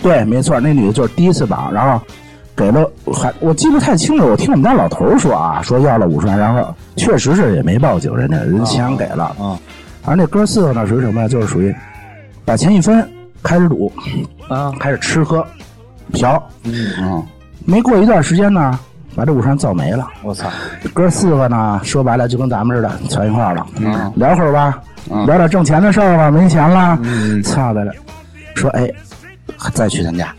[0.00, 2.00] 对，没错，那女的就是第一次绑，然后
[2.54, 9.24] 给了还我记不太清楚，我听我们家老头说啊，说要了五十万，然后确实是也没报警，人家人钱给了。
[9.40, 9.58] 啊，
[10.04, 11.26] 而那哥四个呢属于什么呀？
[11.26, 11.74] 就是属于
[12.44, 13.08] 把钱一分，
[13.42, 13.92] 开始赌，
[14.48, 15.44] 啊，开始吃喝
[16.12, 16.30] 嫖。
[16.32, 17.22] 啊，
[17.64, 18.78] 没过一段时间呢，
[19.14, 20.08] 把这五山造没了。
[20.22, 20.48] 我操，
[20.94, 23.66] 哥四个呢，说白了就跟咱们似的，全一块儿了。
[23.76, 26.30] 嗯聊会儿吧，嗯聊点挣钱的事儿吧。
[26.30, 26.98] 没钱了，
[27.44, 27.92] 操的了，
[28.54, 28.90] 说哎，
[29.72, 30.34] 再去他家，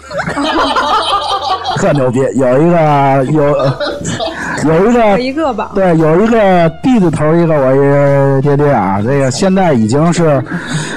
[1.78, 2.20] 特牛逼。
[2.36, 3.56] 有一个有
[4.65, 10.43] 有一个一个吧，对，有一个 D 字头一个我一爹爹啊，这个现在已经是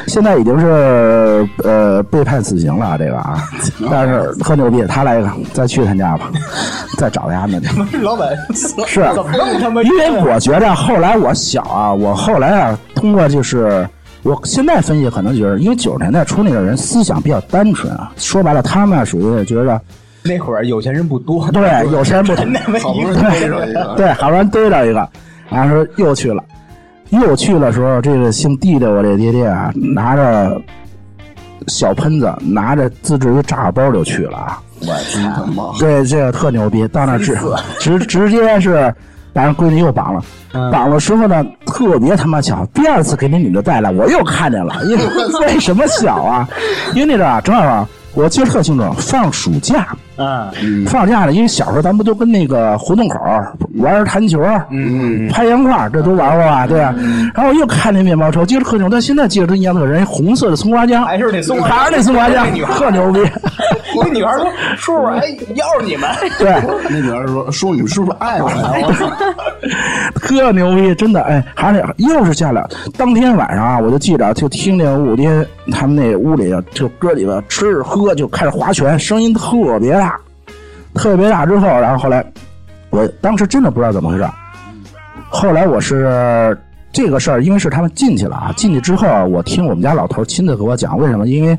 [0.06, 3.42] 现在已经是呃被判死刑了，这个啊，
[3.90, 6.30] 但是特牛逼，他来一个，再去他家吧，
[6.98, 7.98] 再找他们去。
[7.98, 13.88] 老板是，怎么那么他妈因为我觉着后来我小啊，我后来啊，通过就是
[14.22, 19.80] 我现在分析，可能觉得，因为九十年代初那个人思想比较单纯啊，说白了，他们属于觉着
[20.26, 21.62] 那会儿有钱人不多，对
[21.92, 25.08] 有钱人不多，好不容易逮着一个，对，好不容易逮着一个，
[25.50, 26.42] 然后说又去了，
[27.10, 30.60] 又去的时候，这个姓弟的我这爹爹啊，拿着
[31.68, 34.60] 小喷子，拿着自制一炸药包就去了啊。
[34.80, 37.34] 我真他妈，对，这个特牛逼，到那儿直
[37.78, 38.94] 直直接是
[39.32, 40.22] 把人闺女又绑了。
[40.70, 44.74] 绑了时候呢，特别他妈巧，第二次给那女的带来，我又看见了。
[44.84, 45.04] 因为
[45.40, 46.48] 为什么巧啊？
[46.94, 50.50] 因为那阵儿啊，正好啊，我记得特清楚，放暑假，啊，
[50.86, 56.66] 放假了，因为小时候咱不都跟那个胡同口儿玩弹球，嗯，拍洋画，这都玩过吧？
[56.66, 56.94] 对吧？
[57.34, 63.20] 然后我又看那面包车，记得特清楚，但现在记得真一样的人，红色的松花江，还是那松花还是那松花江那女，孩特牛逼。
[63.98, 64.44] 那女孩说
[64.76, 66.54] ：“叔叔，哎，要是你们， 对，
[66.90, 68.56] 那女孩说叔你们是不是爱我呀？
[68.86, 69.10] 我操，
[70.20, 72.62] 特牛逼，真的，哎，还是又是下来。
[72.98, 75.30] 当天晚上啊，我就记着，就听见五爹
[75.72, 80.05] 他们那屋里啊，就哥几个吃喝就开始划拳，声音特别大，
[80.96, 81.46] 特别大。
[81.46, 82.24] 之后，然后后来，
[82.90, 84.26] 我当时真的不知道怎么回事。
[85.28, 86.58] 后来我是
[86.92, 91.58] 这个事儿，因为是他们进去了啊，进去之后啊，我听我们家老头亲自给我讲为什么，因为。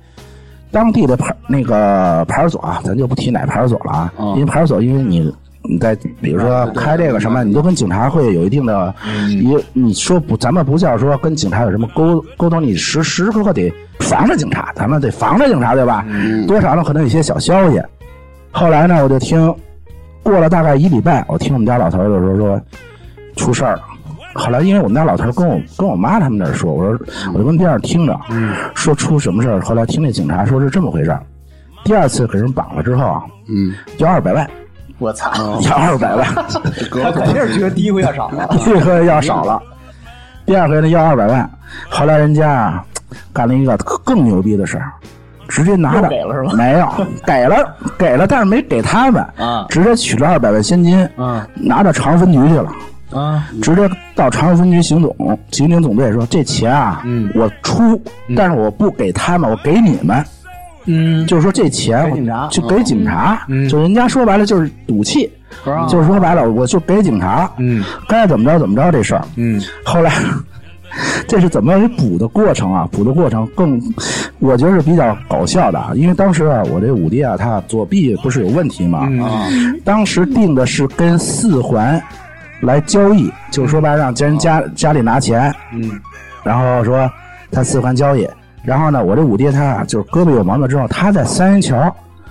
[0.70, 8.94] 当地的派那个派出所啊，咱就不提哪派出所了啊，嗯因为派出所，因为你你在比如说开这个什么，你都跟警察会有一定的，
[9.30, 16.06] 你你说不，咱们不叫说跟警察有什么沟沟通，你时时刻刻得防着警察，咱们得防着警察，对吧？
[16.48, 17.82] 多少呢，可能有一些小消息。
[18.58, 19.56] 后来呢，我就听
[20.24, 22.62] 过了大概一礼拜，我听我们家老头儿就说说
[23.36, 23.84] 出事儿了。
[24.34, 27.00] 后来因为我们家老头儿跟我跟我妈他们那儿说，我说
[27.36, 28.20] 我就跟边上听着，
[28.74, 29.62] 说出什么事儿。
[29.62, 31.22] 后来听那警察说是这么回事儿，
[31.84, 34.50] 第二次给人绑了之后啊，嗯，要二百万，
[34.98, 35.32] 我操！
[35.62, 36.26] 要二百万，
[37.04, 38.48] 他肯定是觉得第一回要少了。
[38.58, 39.62] 第一回要少了，
[40.48, 41.48] 第二回呢要二百万。
[41.90, 42.84] 后来人家啊
[43.32, 44.92] 干了一个更牛逼的事儿，
[45.48, 46.88] 直接拿着给了是吧没有，
[47.26, 52.72] 给了给了，但是没给他们啊直接取了二百万现金，啊拿到长分局去了。
[53.10, 55.16] 啊，直接到长安分局刑总
[55.50, 58.00] 刑警总队说：“这钱啊，嗯我出，
[58.36, 60.22] 但是我不给他们，我给你们。
[60.90, 65.32] 嗯，就是说这钱我就给警察，嗯就人家说白了就是赌气，
[65.66, 69.22] 啊就是说白了我就给警察，嗯该怎么着怎么着这事儿。
[69.38, 70.12] 嗯后来
[71.28, 72.88] 这是怎么一补的过程啊？
[72.92, 73.82] 补的过程更，
[74.40, 79.08] 我觉得是比较搞笑的啊，因为当时啊，我这五弟啊，他左臂不是有问题吗？
[79.84, 82.02] 当时定的是跟四环
[82.62, 85.92] 来交易，就是说白了让人家家里拿钱，嗯
[86.44, 87.10] 然后说
[87.52, 88.28] 他四环交易。
[88.64, 91.78] 然后呢，我这五爹他啊，就是胳膊有毛病之后，他在三元桥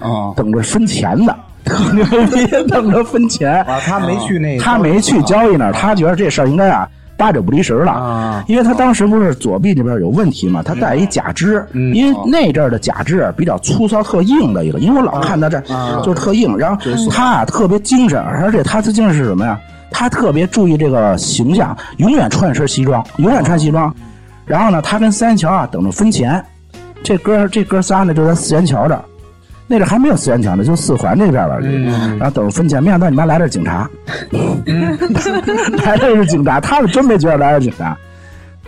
[0.01, 3.63] 啊，等着分钱的，特牛逼，等着分钱。
[3.65, 6.87] 啊，他没去那个，他没去交易那儿，他觉得这事儿应该啊
[7.17, 8.45] 八九不离十了，啊。
[8.47, 11.95] 因为他当时不是左臂这边有问题嘛，他戴一假肢，嗯。
[11.95, 16.01] 因为那阵儿的假肢啊比较粗糙、特硬的一个，因为我老看他这、啊。
[16.05, 19.59] 就是特硬，然后他啊特别精神，而且他最精神是什么呀？
[19.91, 23.95] 他特别注意这个形象，永远穿一身西装，永远穿西装。
[24.45, 26.45] 然后呢，他跟三元桥啊等着分钱，
[27.03, 29.03] 这哥这哥仨呢就在四元桥这儿。
[29.69, 31.59] 那阵儿还没有四元桥呢，就四环那边儿吧。
[31.63, 33.89] 嗯然后等着分钱，没想到你妈来的 是警察，
[35.85, 37.97] 来的是警察，他是真没觉得来的是警察，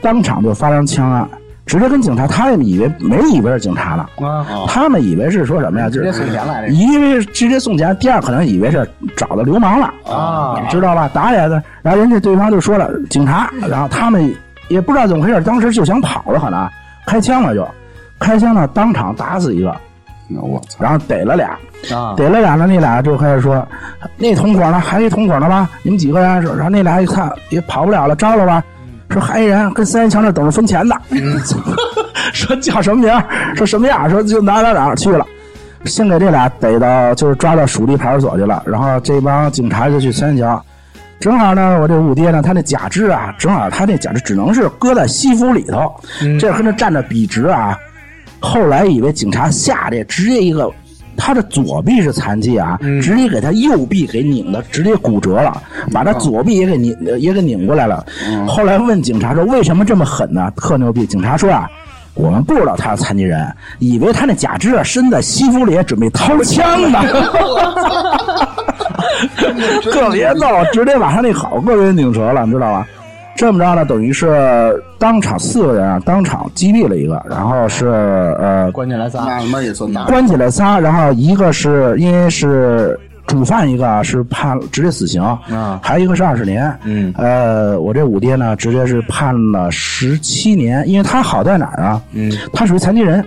[0.03, 1.29] 当场就发生枪案，
[1.67, 5.89] 直接跟警察，他们以为没以为是警察呢，啊，他们以为是说什么呀？
[5.89, 11.09] 就是直接送钱来的一为是直接送钱，第二可能以为是找到流氓了啊知道吧？
[11.15, 14.35] 打起来的，然后人家对方就说了警察，然后他们
[14.69, 16.69] 也不知道怎么回事，当时就想跑了，可能
[17.07, 17.67] 开枪了就，
[18.19, 19.75] 开枪了当场打死一个，
[20.29, 21.49] 那我操，然后逮了俩，
[21.97, 23.67] 啊，逮了俩呢，那俩就开始说，
[24.19, 24.79] 那同伙呢？
[24.79, 25.69] 还有一同伙呢吧？
[25.83, 26.43] 你们几个人？
[26.43, 28.63] 说然后那俩一看也跑不了了，招了吧？
[29.11, 30.95] 说还一人跟三元桥那等着分钱的，
[32.35, 33.23] 说叫什么名？
[33.57, 34.09] 说什么样？
[34.11, 35.25] 说就哪哪哪去了。
[35.87, 38.63] 先给这俩逮到，就是抓到蜀地派出所去了。
[38.67, 40.63] 然后这帮警察就去三元桥，
[41.21, 45.91] 正好呢，我这五爹呢，他那假肢啊，正好他那假肢只能是搁在西服里头，
[46.39, 47.79] 这跟那站着笔直啊。
[48.41, 50.71] 后来以为警察下来直接一个。
[51.21, 55.61] 他的左臂是残疾啊，嗯直接给他右臂给拧的，直接骨折了，
[55.93, 58.07] 把他左臂也给拧也给拧过来了。
[58.47, 60.49] 后来问警察说为什么这么狠呢？
[60.55, 61.05] 特牛逼！
[61.05, 61.69] 警察说啊，
[62.15, 67.01] 我们不知道他是残疾人，以为他那假肢啊伸在西服里准备掏枪呢。
[69.83, 72.87] 特别逗，直接把他那好个给拧折了，你知道吧？
[73.39, 80.07] 这么着呢，等于是当场四个人啊，当场击毙了一个，然后是呃关起来仨，那他妈也算大。
[80.07, 82.99] 关起来仨，然后一个是因为是
[83.29, 86.77] 主犯，一个是判直接死刑，啊还有一个是二十年。
[86.83, 92.03] 嗯呃，我这五爹呢，直接是判了十七年，因为他好在哪儿啊？
[92.15, 93.25] 嗯，他属于残疾人，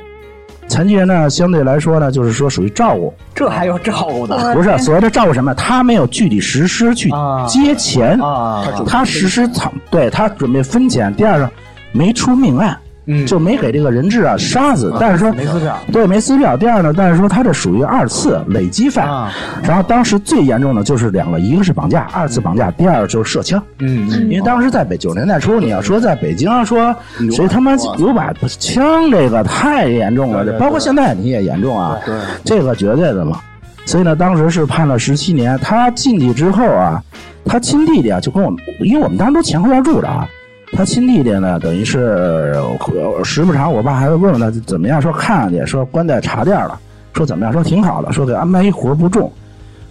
[0.72, 5.54] 残疾人呢，相对来说呢，就是说属于照顾，这还要照顾的不是所谓的照顾什么？
[5.54, 11.14] 他没有具体实施去啊接钱，啊，他实施藏，对他准备分钱。
[11.14, 11.52] 第二个，
[11.92, 16.56] 没出命案，嗯就没给这个人质啊杀死，但是说没撕票对，没撕票。
[16.56, 19.10] 第二呢，但是说他这属于二次累积犯。
[19.10, 19.32] 啊
[19.64, 23.62] 然后当时最严重的就是两个，一个是绑架，二次绑架，第二就是射枪。
[23.80, 33.40] 嗯因为当时在北九十年代初，你要说在北京说有谁他妈有把枪，这个太严重了，包括现在你也严重啊，对，这个绝对的嘛。
[33.86, 35.58] 所以呢，当时是判了十七年。
[35.58, 37.02] 他进去之后啊，
[37.46, 40.28] 他亲弟弟啊就跟我们，因为我们当时都前后院住着啊。
[40.74, 42.00] 他亲弟弟呢，等于是
[42.56, 46.80] 呃时不常，我爸还会问问他怎么样，说看看去，说关在茶店了，
[47.14, 49.32] 说怎么样，说挺好的，说给安排一活不重，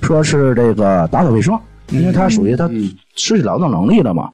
[0.00, 1.58] 说是这个打扫卫生，
[1.90, 4.30] 因为他属于他嗯失去劳动能力了嘛。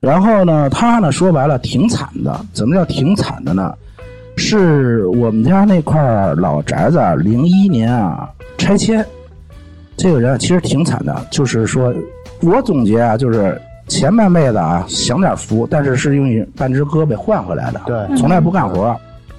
[0.00, 3.74] 然后呢，他呢说白了挺惨的，怎么叫挺惨的呢？
[4.36, 9.04] 是我们家那块老宅子，啊，零一年啊拆迁，
[9.96, 11.94] 这个人啊其实挺惨的，就是说，
[12.42, 18.96] 我总结啊，就是前半辈子啊享点福，但是是用半只胳膊换回来的，对，从来不干活，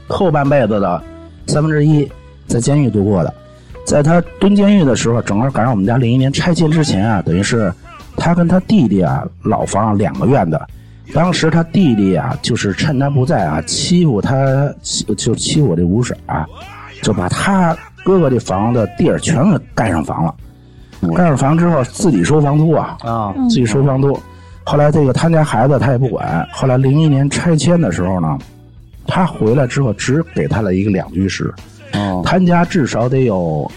[0.08, 1.01] 后半辈子的
[1.47, 2.10] 三分之一
[2.47, 3.34] 在监狱度过的，
[3.86, 7.73] 在他蹲监狱的时候，正好赶上我们家零一年拆迁之前啊，等于是
[8.15, 10.60] 他跟他弟弟啊老房两个院子。
[11.13, 14.36] 当时他弟弟啊，就是趁他不在啊，欺负他，
[14.81, 16.45] 欺就欺负我这五婶啊，
[17.03, 20.34] 就把他哥哥这房的地儿全给盖上房了。
[21.15, 24.19] 盖上房之后，自己收房租啊，啊自己收房租。
[24.65, 26.45] 后来这个他家孩子他也不管。
[26.51, 28.38] 后来零一年拆迁的时候呢，
[29.08, 31.54] 他回来之后只给他了一个两居室，
[31.93, 33.71] 哦，他家至少得有，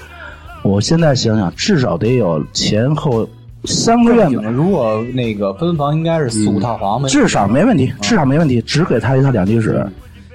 [0.62, 3.28] 我现在想想，至少得有前后
[3.64, 9.86] 三个院子，如果那个分房应该是四五套房呗，至少没问题，至少没问题，只给他一套两居室。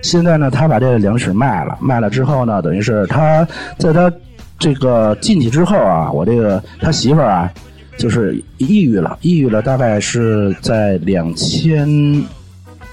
[0.03, 4.11] 现在呢，他把这个两室卖了，卖了之后呢，等于是他在他
[4.59, 7.49] 这个进去之后啊，我这个他媳妇儿啊，
[7.97, 11.87] 就是抑郁了，抑郁了，大概是在两千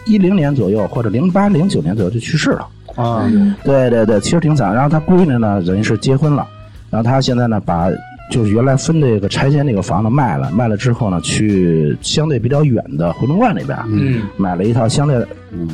[0.06, 2.68] 一零年左右，或者零八零九年左右就去世了。
[2.96, 3.30] 啊，
[3.64, 4.74] 对对对，其实挺惨。
[4.74, 6.46] 然后他闺女呢，等于是结婚了，
[6.90, 7.88] 然后他现在呢，把
[8.30, 15.16] 就是原来分这个拆迁这个房子卖了，卖了之后呢，去相对比较远的回龙观那边，嗯，买了一套相对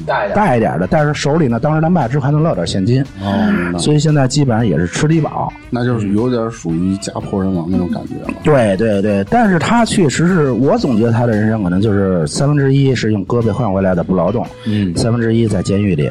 [0.07, 5.53] 大一点，大一点的，但是手里呢，当时他卖之后还能落点现金，哦，所以现在基本上也是吃低保。
[5.69, 8.39] 那就是有点属于家破人亡那种感觉了。
[8.43, 14.97] 对对对，但是他确实是我总结他的人生可能就是三分之一是用胳膊换回来的不劳动，嗯。
[14.97, 16.11] 三分之一在监狱里，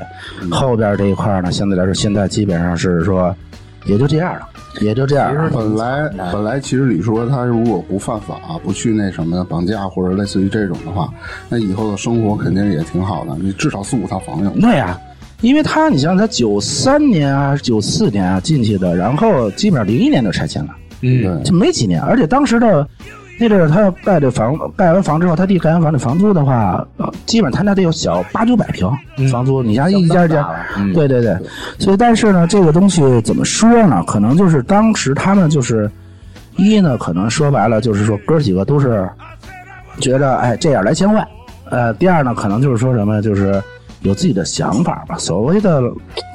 [0.51, 3.36] 后边这一块呢，相对来说现在基本上是说
[3.86, 4.47] 也就这样了，
[4.82, 5.50] 也就这样了。
[5.54, 11.14] 本来本来其实你说他如果不犯法，不去那什么绑架或者类似于这种的话，
[11.50, 13.36] 那以后的生活肯定也挺好的。
[13.40, 14.50] 你至少四五套房有。
[14.52, 15.00] 对呀、
[15.42, 22.02] 因为他，你像他九三年啊、九四年啊进去的，然后基本上零一年就拆迁了，嗯，对，就没几年。
[22.02, 22.88] 而且当时的
[23.38, 28.89] 那阵儿，他盖这房，盖完房之后，他弟盖完房，这房租的话，呃基本上他那得有小八九百平
[29.30, 29.62] 房租。
[29.62, 31.38] 你像一家一家，嗯对对对。
[31.78, 34.04] 所以，但是呢，这个东西怎么说呢？
[34.08, 35.89] 可能就是当时他们就是
[36.56, 39.10] 一呢，可能说白了就是说哥几个都是
[40.00, 41.28] 觉得哎这样来钱快，
[41.69, 43.62] 呃，第二呢，可能就是说什么，就是
[44.02, 45.17] 有自己的想法吧。
[45.17, 45.82] 所谓的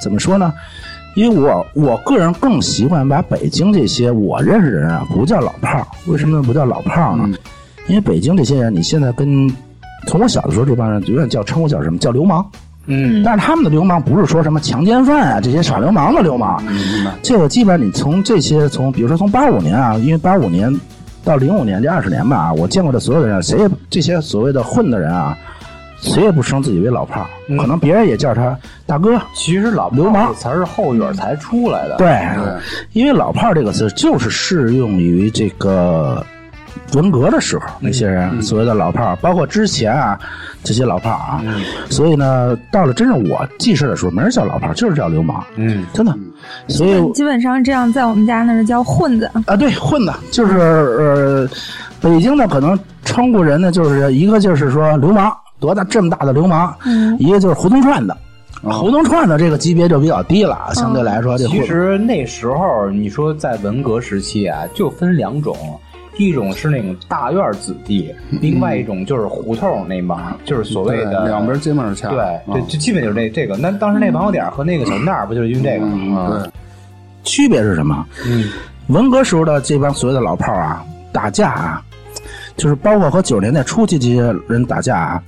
[0.02, 0.52] 怎么说呢？
[1.14, 5.86] 因为我我个人更习惯把北京这些我认识的人啊，不叫老炮儿。
[6.06, 7.28] 为什么不叫老炮儿呢？
[7.88, 9.50] 因为北京这些人，你现在跟
[10.06, 12.44] 从我小的时候这帮人永远叫称呼叫什么叫流氓。
[12.86, 17.12] 嗯，但是他们的流氓不是说什么强奸犯啊这些耍流氓的流氓，明白。
[17.22, 20.74] 这个基本上你从这些从比如说从八五年啊，因为八五年
[21.22, 25.36] 到零五年这二十年吧，我见过的所有的人，谁也这些所谓的混的人啊，
[26.00, 29.20] 谁也不称自己为老炮儿，嗯可能别人也叫他大哥。
[29.34, 32.54] 其实老流氓这词儿是后院才出来的，对，对
[32.92, 36.24] 因为老炮儿这个词就是适用于这个
[36.94, 40.18] 文革的时候，那些人所谓的老炮儿，包括之前啊
[40.64, 41.44] 这些老炮儿啊，
[41.90, 46.16] 所以呢，到了真正我记事的时候，没人叫老炮儿，就是叫流氓，嗯，真的。
[46.66, 49.30] 所以基本上这样，在我们家那是叫混子。
[49.46, 51.48] 啊，对，混子就是呃，
[52.00, 58.14] 北京呢可能称呼人呢，就是一个就是说流氓，多大这么大的流氓，嗯一个就是胡同串子。
[58.62, 65.56] 胡同串子这个级别就比较低了，相对来说，这其实那时候你说在文革时期啊，就分两种，
[66.18, 73.56] 一种是那种大院子弟，另外一种就是胡同那帮，就是所谓的对两边街面掐，对，啊这这基本就是这这个。
[73.56, 76.28] 那当时那王小点儿和那个小那儿不就是因为这个吗？
[76.30, 76.50] 嗯对，
[77.22, 78.06] 区别是什么？
[78.26, 78.50] 嗯，
[78.88, 81.82] 文革时候的这帮所谓的老炮儿啊，打架啊，
[82.58, 85.22] 就是包括和九十年代初期这些人打架啊，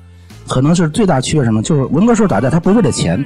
[0.48, 1.62] 可能是最大区别什么？
[1.62, 3.24] 就是文革时候打架，他不是为了钱，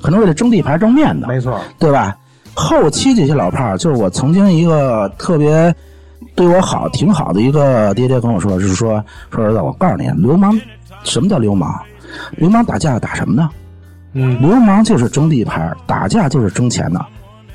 [0.00, 2.16] 可能为了争地盘、争面子，没错，对吧？
[2.54, 5.74] 后期这些老炮儿，就是我曾经一个特别
[6.34, 10.60] 对我好、挺好的一个爹爹跟我说，就是说说儿子，我告诉你，流氓
[11.02, 11.74] 什么叫流氓？
[12.32, 13.48] 流氓打架打什么呢？
[14.12, 17.02] 嗯，流氓就是争地盘，打架就是争钱的，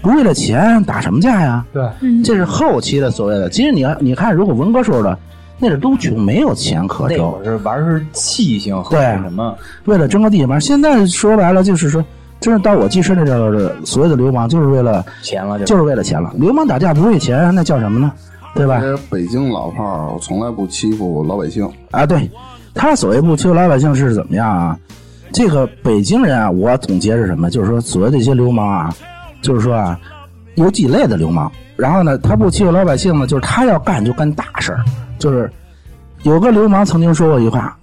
[0.01, 1.63] 不为了钱打什么架呀？
[1.71, 3.47] 对，嗯，这是后期的所谓的。
[3.49, 5.15] 其实你要你看，如果文革时候的，
[5.59, 9.57] 那是都穷，没有钱可挣那会，儿是玩儿是气性和对什么？
[9.85, 10.59] 为了争个地盘。
[10.61, 12.03] 现在说白了就是说，
[12.39, 16.31] 真是到我记事那阵儿的所谓的流氓，就是为了钱了就就是为了钱了。
[16.35, 18.11] 流氓打架不为钱，那叫什么呢？
[18.55, 18.79] 对吧？
[18.81, 22.29] 这北京老炮儿从来不欺负老百姓，啊，对，
[22.73, 24.77] 他所谓不欺负老百姓是怎么样啊？
[25.31, 27.49] 这个北京人啊，我总结是什么？
[27.49, 28.95] 就是说，所谓这些流氓啊，
[29.41, 29.99] 就是说啊，
[30.55, 31.51] 有几类的流氓。
[31.75, 34.83] 然后呢，他不欺负老百姓呢，就是他要干就干大事儿。
[35.17, 35.49] 就是
[36.23, 37.75] 有个流氓曾经说过一句话：“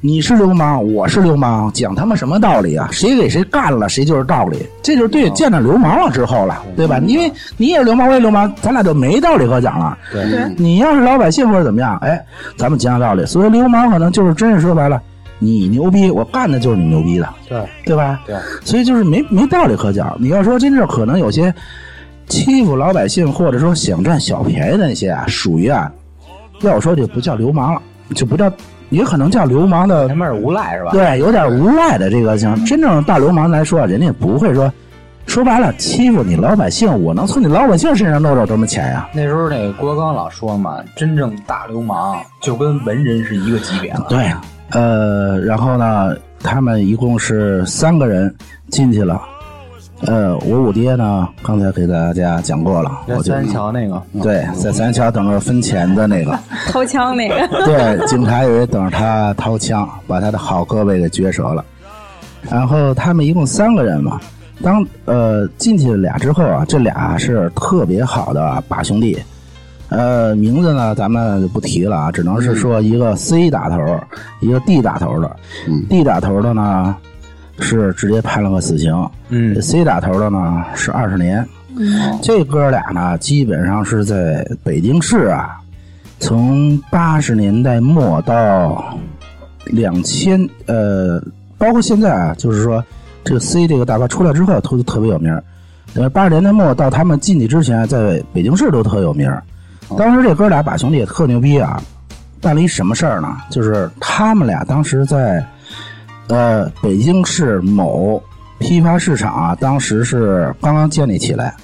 [0.00, 2.88] 你是流氓，我是流氓，讲他妈什么道理啊？
[2.92, 6.98] 谁给谁干了，谁就是道理。”这就是对见着流氓了之后了，对吧？
[7.06, 9.96] 因为你也是流氓，我也流氓，咱俩就没道理可讲了。
[10.12, 12.22] 对对你要是老百姓或者怎么样，哎，
[12.56, 13.24] 咱们讲讲道理。
[13.26, 15.00] 所以流氓，可能就是真是说白了，
[15.38, 18.20] 你牛逼，我干的就是你牛逼的，对对吧？
[18.26, 20.14] 对，所以就是没没道理可讲。
[20.18, 21.52] 你要说真正可能有些
[22.28, 25.90] 欺负老百姓，或者说想占小便宜的那些啊，属于啊，
[26.62, 27.82] 要我说就不叫流氓了，
[28.14, 28.50] 就不叫，
[28.90, 30.90] 也可能叫流氓的他们是无赖是吧？
[30.92, 34.72] 对，有点无赖的这个像真正大流氓来说，人家不会说，
[35.26, 39.08] 说白了欺负你老百姓，我能从你老百姓身上弄着多少钱呀？
[39.12, 44.06] 那时候那个郭德纲老说嘛，真正大流氓就跟文人是一个级别了。
[44.08, 44.32] 对，
[44.70, 48.34] 呃，然后呢，他们一共是三个人
[48.70, 49.20] 进去了。
[50.02, 61.64] 呃，我五爹呢，刚才给大家讲过了，在三桥那个，对，在三桥等着分钱的那个， 掏枪那个， 对，警察以为等着他掏枪，把他的好胳膊给撅折了。
[62.42, 64.20] 然后他们一共三个人嘛，
[64.62, 69.18] 当呃进去俩之后啊，这俩是特别好的把兄弟，
[69.88, 73.78] 呃，名字呢咱们就不提了啊，只能是说一个 C 打头，
[74.40, 75.36] 一个 D 打头的。
[75.66, 75.82] 嗯。
[75.88, 76.94] D 打头的呢
[77.60, 78.94] 是直接判了个死刑，
[79.28, 81.46] 嗯 C 打头的呢是二十年。
[81.78, 85.58] 嗯这哥俩呢，基本上是在北京市啊，
[86.18, 88.96] 从八十年代末到
[89.66, 91.22] 两千呃，
[91.58, 92.82] 包括现在啊，就是说
[93.24, 95.44] 这个 C 这个大哥出来之后，都特别有名儿。
[95.94, 99.42] 呃，八十年代末到他们进去之前，在北京市都特有名儿。
[99.98, 101.82] 当时这哥俩把兄弟也特牛逼啊，
[102.40, 103.28] 办了一什么事儿呢？
[103.50, 105.46] 就是他们俩当时在
[106.28, 108.22] 呃北京市某
[108.58, 111.54] 批发市场啊，当时是刚刚建立起来。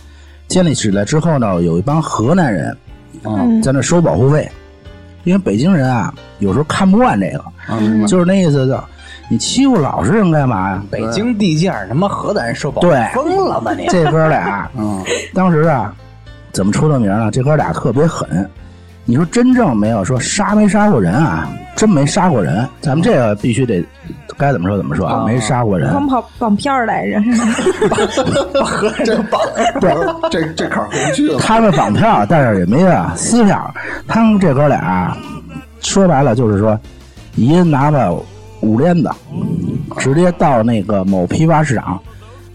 [0.49, 2.69] 建立起来之后呢，有一帮河南人
[3.23, 4.47] 啊嗯在那收保护费，
[5.25, 8.07] 因为北京人啊有时候看不惯这个，啊，明白。
[8.07, 8.79] 就是那意思就
[9.31, 10.83] 你欺负老实人干嘛呀？
[10.91, 13.87] 北京地界儿他妈河南人受保，对疯了吧你？
[13.91, 15.95] 这哥俩 嗯，当时啊，
[16.53, 17.31] 怎么出的名呢？
[17.31, 18.47] 这哥俩特别狠。
[19.05, 21.49] 你说真正没有说杀没杀过人啊？
[21.75, 22.69] 真没杀过人。
[22.83, 23.83] 咱们这个必须得
[24.39, 25.21] 该怎么说怎么说啊？
[25.21, 25.91] 啊没杀过人。
[25.91, 27.21] 光跑绑票来着，
[29.81, 29.95] 这
[30.31, 31.39] 这这坎儿过不去了。
[31.39, 33.75] 他们绑票，但是也没啊撕票。
[34.07, 35.17] 他们这哥俩
[35.81, 36.79] 说白了就是说，
[37.35, 38.15] 一人拿着
[38.61, 39.11] 五链子，
[39.99, 42.01] 直接到那个某批发市场，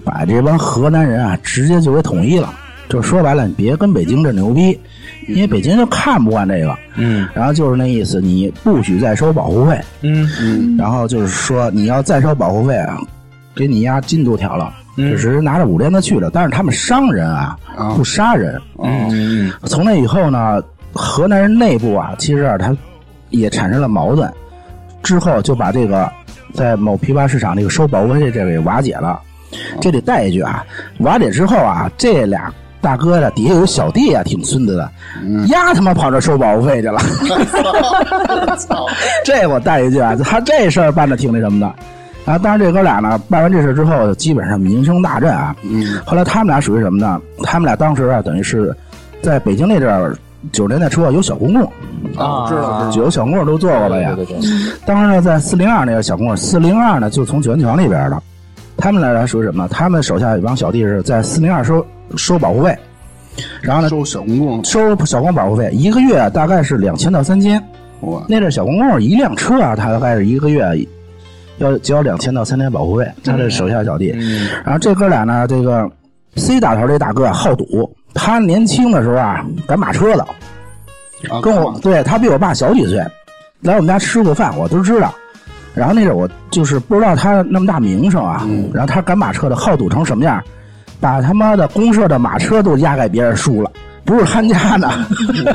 [0.04, 2.54] 把这帮河南人啊直接就给统一了。
[2.90, 4.80] 就说白了，你别跟北京这牛逼，
[5.28, 6.76] 因为北京就看不惯这个。
[6.96, 9.80] 嗯然后就是那意思，你不许再收保护费。
[10.02, 12.98] 嗯嗯然后就是说，你要再收保护费啊，
[13.56, 14.73] 给你压进度条了。
[15.00, 18.60] 嗯只是拿着五连子去了，但是他们商人啊，啊不杀人。
[18.84, 20.60] 嗯嗯从那以后呢，
[20.92, 22.75] 河南人内部啊，其实啊，他
[23.30, 24.32] 也产生了矛盾，
[25.04, 26.12] 之后就把这个
[26.54, 29.21] 在某批发市场这个收保护费这个给瓦解了。
[29.80, 30.65] 这里带一句啊，
[31.00, 32.52] 瓦解之后啊，这俩
[32.88, 34.90] 大哥的底下有小弟啊，挺孙子的，
[35.50, 37.02] 丫他妈跑这收保护费去了。
[39.25, 41.65] 这我带一句啊，他这事儿办的挺那什么的。
[42.31, 45.54] 啊，当然这哥俩呢，办完这事之后，基本上名声大振啊。
[45.63, 47.19] 嗯，后来他们俩属于什么呢？
[47.44, 48.73] 他们俩当时啊，等于是
[49.21, 50.15] 在北京那阵儿，
[50.54, 51.63] 九十年代初啊，有小公共，
[52.15, 54.13] 啊，知道知道，有小公共都做过了呀。
[54.15, 54.50] 对对对，
[54.85, 58.23] 当时呢，在四零二那个小公共，四零二呢就从九元桥那边的，
[58.78, 59.67] 他们俩来说什么？
[59.67, 62.78] 他们手下有一帮小弟是在四零二收收保护费，
[63.62, 67.62] 然后呢收小公共，收小公保护费，一个月大概是两千到三千。
[68.00, 70.63] 我那阵小公共一辆车啊，他大概是一个月
[71.58, 74.12] 要交两千到三千保护费，他这手下小弟。
[74.15, 75.90] 嗯然后这哥俩呢，这个
[76.36, 80.21] C 打头这大哥啊好赌，他年轻的时候啊赶马车的，
[81.32, 83.04] 啊跟我对他比我爸小几岁，
[83.62, 85.12] 来我们家吃过饭，我都知道。
[85.78, 90.44] 然后那阵我就是不知道他那么大名声啊，然后他赶马车的好赌成什么样，
[91.00, 93.71] 把他妈的公社的马车都压给别人输了，
[94.04, 94.90] 不是他家的，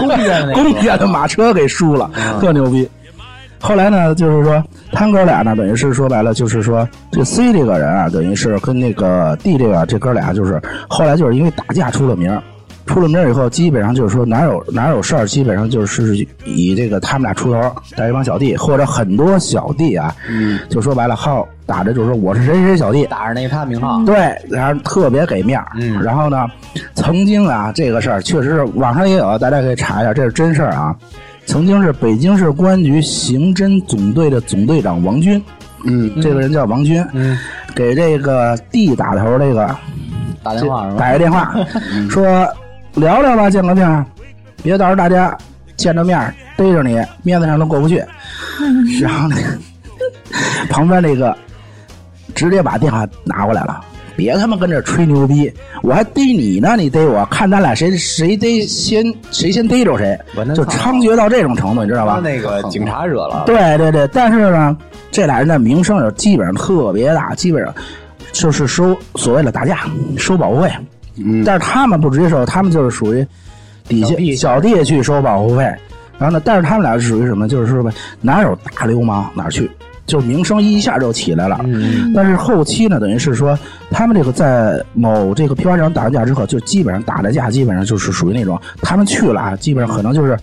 [0.54, 2.10] 公家的马车给输了，
[2.40, 2.88] 特牛逼。
[3.58, 4.60] 后来呢，就是说
[4.90, 12.42] 他哥俩呢，等于是说白了，就是说这 C 这个人啊，等于是跟那个 D 这个这哥俩，就是后来就是因为打架出了名儿，
[12.86, 17.60] 出了名儿以后，基本上就是说哪有哪有事儿，基本上就是以这个他们俩出头，
[17.96, 25.66] 带一帮小弟或者很多小弟啊，嗯，就说白了，号打着就是说我是谁谁小弟，打着那他名号，对，然后特别给面儿。
[25.74, 26.46] 嗯然后呢，
[26.94, 30.94] 曾经啊，这个事儿确实是网上也有，大家可以查一下，这是真事儿啊。
[31.44, 35.42] 曾经是北京市公安局刑侦总队的总队长王军，
[35.84, 37.36] 嗯，这个人叫王军，嗯，
[37.74, 39.68] 给这个 D 打头这个
[40.42, 40.96] 打电话是？
[40.96, 41.52] 打个电话，
[42.08, 42.48] 说
[42.94, 44.04] 聊聊吧，见个面儿，
[44.62, 45.36] 别到时候大家
[45.76, 48.04] 见着面儿逮着你，面子上都过不去。
[49.00, 49.36] 然后呢，
[50.68, 51.36] 旁边那个
[52.34, 53.80] 直接把电话拿过来了。
[54.14, 55.50] 别他妈跟这吹牛逼！
[55.82, 60.18] 我还逮你呢，你逮我，看咱俩谁谁逮先谁先逮着谁
[60.54, 62.16] 就猖獗到这种程度，你知道吧？
[62.16, 64.76] 把那个警察惹了，对对对，但是呢，
[65.10, 67.74] 这俩人的名声就基本上特别大，基本上
[68.32, 69.86] 就是收所谓的打架
[70.18, 70.70] 收保护费。
[71.16, 73.26] 嗯但是他们不直接收，他们就是属于
[73.86, 75.64] 底下小弟去收保护费。
[76.18, 77.48] 然后呢，但是他们俩是属于什么？
[77.48, 77.90] 就是说吧，
[78.20, 79.68] 哪有大流氓哪去，
[80.06, 81.58] 就名声一下就起来了。
[81.64, 83.58] 嗯但是后期呢，等于是说，
[83.90, 90.38] 他们这个在某这个批发市场打完架之后，就基本上打的架，基本上就是属于那种他们去了啊，基本上可能就是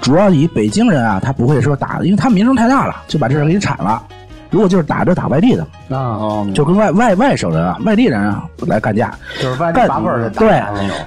[0.00, 4.02] 主要以北京人啊，他不会说打，因为他名声太大了，就把这事儿给铲了。
[4.50, 10.62] 如果就是打着打外地的，啊，哦，就跟外外外省人啊、外地人啊来干架，就是外地干八辈儿的打对，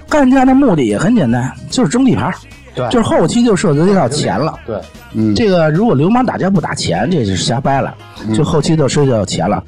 [0.10, 2.34] 干架的目的也很简单，就是争地盘儿，
[2.74, 2.88] 对。
[2.90, 4.56] 就是后期就涉及到钱了。
[4.66, 4.80] 对，
[5.14, 7.94] 嗯，这个如果流氓打架不打钱，这是瞎掰了，
[8.34, 9.64] 就后期就涉及到钱了。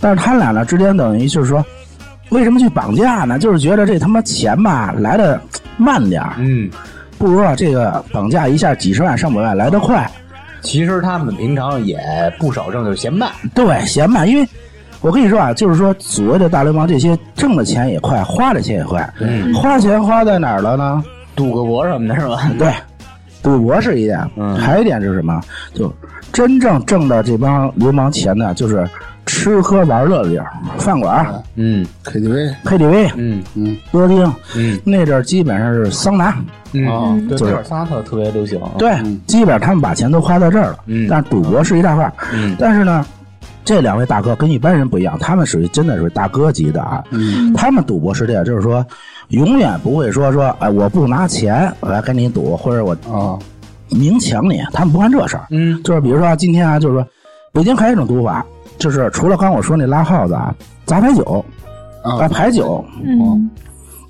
[0.00, 1.64] 但是他俩呢之间等于就是说，
[2.30, 3.38] 为什么去绑架呢？
[3.38, 5.40] 就是觉得这他妈钱吧来的
[5.78, 6.68] 慢点儿，嗯，
[7.16, 10.10] 不如啊这个绑架一下几十万上百万来得快。
[10.64, 12.02] 其实他们平常也
[12.40, 14.48] 不少挣，就是嫌慢，对，嫌慢，因为
[15.00, 19.08] 我跟你说啊，就是说所谓的大流氓这些挣的钱也快，花的钱也快。
[19.20, 21.04] 嗯花钱花在哪儿了呢？
[21.36, 22.50] 赌个博什么的，是吧？
[22.58, 22.72] 对，
[23.42, 25.40] 赌博是一点，嗯还有一点是什么？
[25.74, 25.92] 就
[26.32, 28.88] 真正挣的这帮流氓钱呢，就是
[29.26, 31.86] 吃喝玩乐的地儿，饭馆、嗯。
[32.04, 33.42] KTV，KTV、嗯。
[33.54, 34.78] 嗯，歌厅，嗯。
[34.84, 36.36] 那阵儿基本上是桑拿，
[36.72, 37.28] 嗯。
[37.28, 38.96] 就是那会儿桑拿特特别流行，对，
[39.26, 40.78] 基本上他们把钱都花在这儿了。
[40.86, 41.06] 嗯。
[41.08, 42.56] 但是赌博是一大块儿，嗯。
[42.58, 43.04] 但是呢。
[43.66, 47.02] 这两位大哥跟一般人不一样，他们属于真的属于大哥级的啊。
[47.08, 47.50] 嗯。
[47.54, 48.84] 他们赌博是这样，就是说，
[49.28, 53.38] 永远不会说说，哎，我不拿钱我来跟你赌，或者我啊，
[53.88, 55.46] 明抢你，他们不干这事儿。
[55.48, 55.82] 嗯。
[55.82, 57.06] 就是比如说今天啊，就是说，
[57.54, 58.44] 北京还有一种赌法，
[58.78, 60.54] 就是除了刚我说那拉耗子啊，
[60.84, 61.44] 砸牌九
[62.02, 63.48] 啊，啊，牌九，嗯，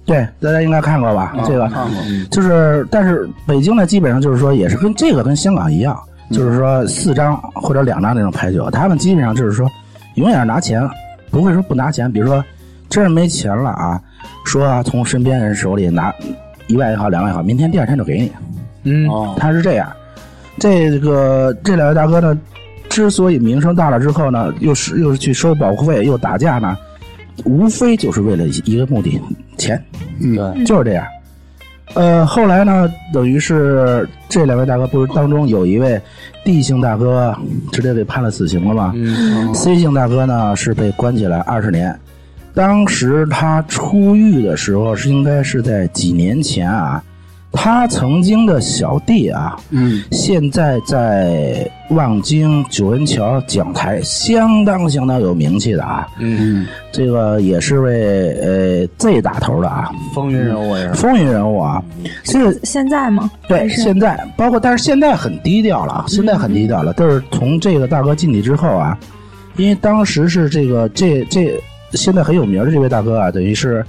[0.05, 1.35] 对，大家应该看过吧？
[1.37, 5.99] 啊这个看过，就是，但是北京呢，基本上就是说，也是跟这个跟香港一样，
[6.31, 9.71] 就是说四张或者两张那种牌九，他们基本上就是说，
[10.15, 10.83] 永远是拿钱，
[11.31, 12.11] 不会说不拿钱。
[12.11, 12.43] 比如说，
[12.89, 14.01] 真是没钱了啊，
[14.45, 16.13] 说啊从身边人手里拿
[16.67, 18.33] 一万也好，两万也好，明天第二天就给你。
[18.85, 19.91] 嗯哦，他是这样。
[20.59, 22.39] 这个这两位大哥呢，
[22.95, 26.77] 之所以名声大了之后呢，又是又是去收保护费，又打架呢，
[27.45, 29.21] 无非就是为了一个目的，
[29.59, 29.85] 钱，
[30.21, 31.05] 嗯，对，就是这样。
[31.95, 36.01] 呃，后来呢，等于是这两位大哥不是当中有一位
[36.45, 37.37] D 姓大哥
[37.73, 38.93] 直接被判了死刑了吗？
[38.95, 41.93] 嗯 C 姓大哥呢是被关起来二十年。
[42.55, 47.03] 当时他出狱的时候是应该是在几年前啊，
[47.55, 60.95] 他曾经的小弟啊，嗯，现在在望京九恩桥讲台相当相当有名气的啊，嗯，这个也是位呃 Z 打头的啊，风云人物也是。
[60.95, 61.83] 风云人物啊。
[62.25, 63.31] 这个现在吗？
[63.49, 66.93] 对，是现在包括，但是现在很低调了啊，现在很低调了。
[66.97, 68.99] 但是从这个大哥进去之后啊，
[69.57, 71.59] 因为当时是这个这这
[71.93, 73.85] 现在很有名的这位大哥啊，等于是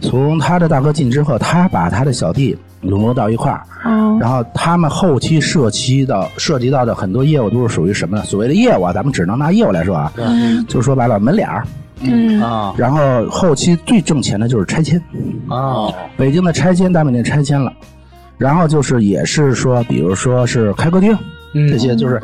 [0.00, 8.24] 从他的大哥进之后，他把他的小弟笼络到一块儿，嗯然后他们后期涉及到涉及到的很多业务都是属于什么呢？
[8.24, 11.64] 所谓的业务啊，咱们只能拿业务来说啊，嗯就说白了门脸儿。
[12.04, 12.98] 嗯啊然后
[13.30, 15.00] 后期最挣钱的就是拆迁，
[15.48, 15.86] 啊！
[16.16, 17.72] 北京的拆迁大饭店拆迁了，
[18.36, 21.16] 然后就是也是说，比如说是开歌厅，
[21.54, 22.20] 嗯这些就是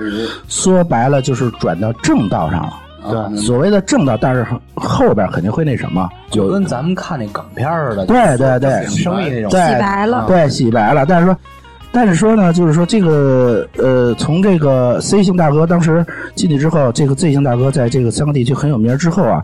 [0.49, 2.73] 说白了就是转到正道上了。
[3.09, 9.51] 对所谓的正道，但是后边肯定会那什么，就跟咱们看那港片似的，对对对，生意那种。
[9.51, 11.07] 对洗白了对，洗白了。
[11.07, 11.37] 但是说，
[11.93, 19.43] 但是说呢，就是说这个呃，从这个 C 姓大哥当时进去之后，这个 Z 姓大哥在这个三个地区很有名之后啊，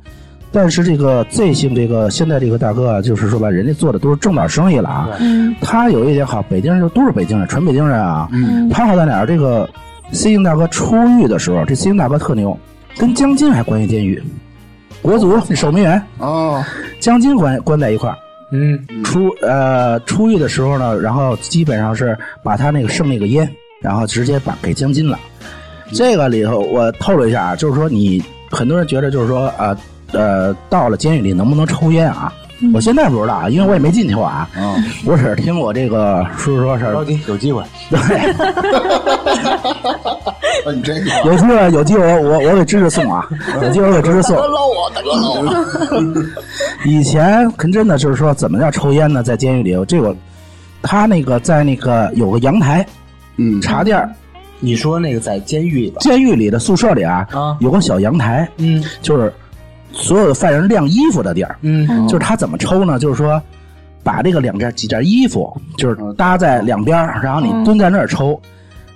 [0.53, 5.09] 但是这个 Z 姓这个现在这个大哥啊，就是说吧，人家做的都是正道生意了啊。
[5.21, 8.29] 嗯他有一点好，北京人就都是北京人，纯北京人啊。
[8.33, 9.27] 嗯他好在哪儿？
[9.27, 9.69] 这个
[10.13, 12.57] C 姓大哥出狱的时候，这 C 姓大哥特牛，
[12.97, 14.23] 跟江津还关系监狱，
[15.03, 16.65] 国足守门员，哦，
[17.01, 18.17] 江津关关在一块儿。
[18.53, 25.19] 嗯，出呃出狱的时候呢，然后基本上是把他那个剩那个烟，然后直接把给江津了。
[25.93, 29.77] 这个里头我透露一下啊，就是说你很多人觉得就是说啊
[30.13, 32.33] 呃到了监狱里能不能抽烟啊？
[32.73, 34.49] 我现在不知道啊，因为我也没进去过啊。
[34.57, 37.63] 嗯，我只是听我这个叔叔说事，着急，有机会。
[37.91, 37.99] 对，
[40.65, 43.29] 啊 你这个有机会有机会我我我给芝芝送啊，
[43.63, 44.37] 有机会我给芝芝送。
[44.37, 45.45] 捞我，大哥捞我。
[46.87, 49.23] 以前可真的就是说，怎么叫抽烟呢？
[49.23, 50.15] 在监狱里，这个
[50.83, 52.87] 他那个在那个有个阳台
[53.37, 54.11] 嗯，茶店儿，
[54.61, 55.99] 你说那个在监狱里吧？
[56.01, 59.33] 监狱里的宿舍里啊，啊有个小阳台，嗯就是
[59.95, 61.57] 所有的犯人晾衣服的地儿。
[61.63, 62.99] 嗯就是他怎么抽呢？
[62.99, 63.41] 就是说，
[64.03, 68.41] 把这个两件几件衣服，就是搭在两边，然后你蹲在那儿抽。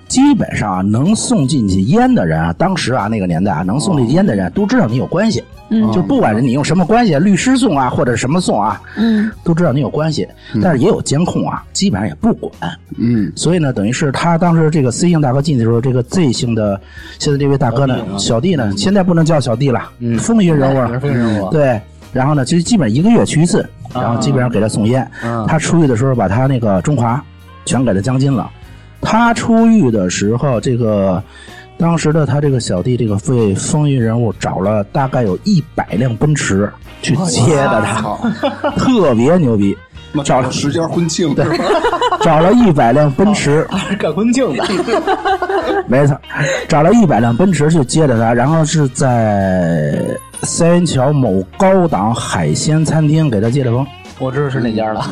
[0.08, 10.26] 基本上啊，能送进去烟的人啊，当时啊那个年代啊，能送进去烟的人都知道你有关系，嗯就不管是你用什么关系，律师送啊，或者什么送啊，嗯都知道你有关系。
[10.62, 12.52] 但是也有监控啊，基本上也不管。
[12.96, 16.80] 嗯所以呢，等于是他当时这个 C 姓大哥进去的时候，这个 Z 姓的
[17.18, 21.50] 现在这位大哥呢，小弟呢，现在不能叫小弟了，嗯风云人物，风云人物。
[21.50, 21.80] 对。
[22.10, 25.06] 然后呢，就基本一个月去一次，然后基本上给他送烟。
[25.22, 27.22] 嗯他出狱的时候，把他那个中华
[27.66, 28.50] 全给他江津了。
[29.00, 31.22] 他出狱的时候，这个
[31.78, 36.70] 当时的他这个小弟，这个为风云人物找了大概有一百辆奔驰
[37.02, 38.16] 去接的他，
[38.76, 39.76] 特别牛逼。
[40.24, 41.44] 找了十家婚庆对？
[42.22, 44.64] 找了一百辆奔驰，他是干婚庆的。
[45.86, 46.18] 没错，
[46.66, 50.02] 找了一百辆奔驰去接着他，然后是在
[50.42, 53.86] 三元桥某高档海鲜餐厅给他接的风，
[54.18, 55.04] 我知道是哪家了。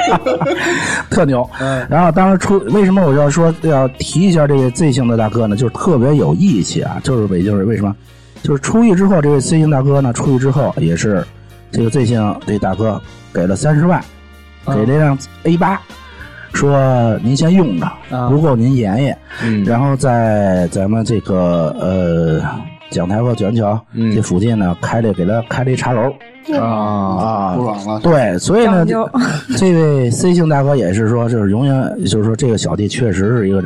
[1.10, 1.48] 特牛。
[1.60, 5.56] 嗯然后当时出，为什么我要说要提一下这个 Z 姓的大哥呢？
[5.56, 7.66] 就是特别有义气啊，就是北京人。
[7.66, 7.94] 为什么？
[8.42, 11.26] 就是出狱之后，这位 Z 姓大哥呢，出狱之后也是
[11.72, 13.00] 这个 Z 姓这大哥
[13.34, 14.00] 给了三十万，
[14.66, 15.80] 给这辆 A 八，
[16.52, 19.18] 说您先用着，啊不够您研研。
[19.42, 22.40] 嗯然后在咱们这个呃
[22.90, 24.14] 讲台和九元桥嗯。
[24.14, 26.12] 这附近呢，开了给他开了一茶楼。
[26.58, 27.54] 啊啊。
[27.56, 27.64] 不。
[27.64, 28.86] 爽了，对，所以呢，
[29.56, 33.62] 这位 C 姓大哥也是说，就是永远就是说，这个小弟确实是一个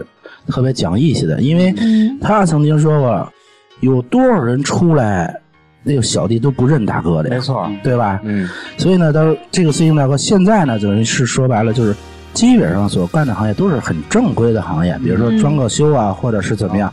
[0.48, 2.18] 特别讲义气的，因为嗯。
[2.20, 3.32] 他曾经说过，
[3.80, 5.34] 有多少人出来，
[5.82, 7.70] 那个小弟都不认大哥的，没错。
[7.82, 8.20] 对吧？
[8.24, 8.48] 嗯。
[8.76, 11.94] 所以呢，他这个 C 姓大哥现在呢，等于是说白了，就是
[12.34, 15.38] 基本上所干的行业都是很正规的行业，比如说嗯。
[15.38, 16.92] 装个修啊，或者是怎么样。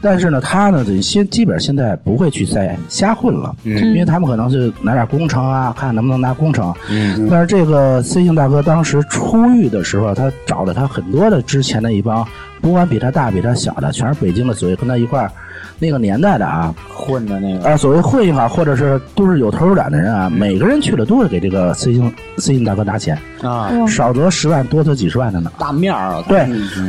[0.00, 6.72] 但是呢，他呢，等于现基本上现在不会去再瞎混了，嗯因为他们可能是拿点工程啊，看能不能拿工程。
[6.90, 12.26] 嗯但是这个 C 姓大哥当时出狱的时候，他找了他很多的之前的一帮，
[12.60, 15.30] 不管比他大比他小的，全是北京的，所谓跟他一块儿
[15.78, 17.68] 那个年代的啊，混的那个。
[17.68, 25.50] 啊，所谓混也好，或者是都是有头有脸的人啊，每个人去了都会给这个 C 姓 C 星大哥拿钱，啊，少则十万，多则几十万的呢。
[25.58, 26.40] 大面儿啊，对，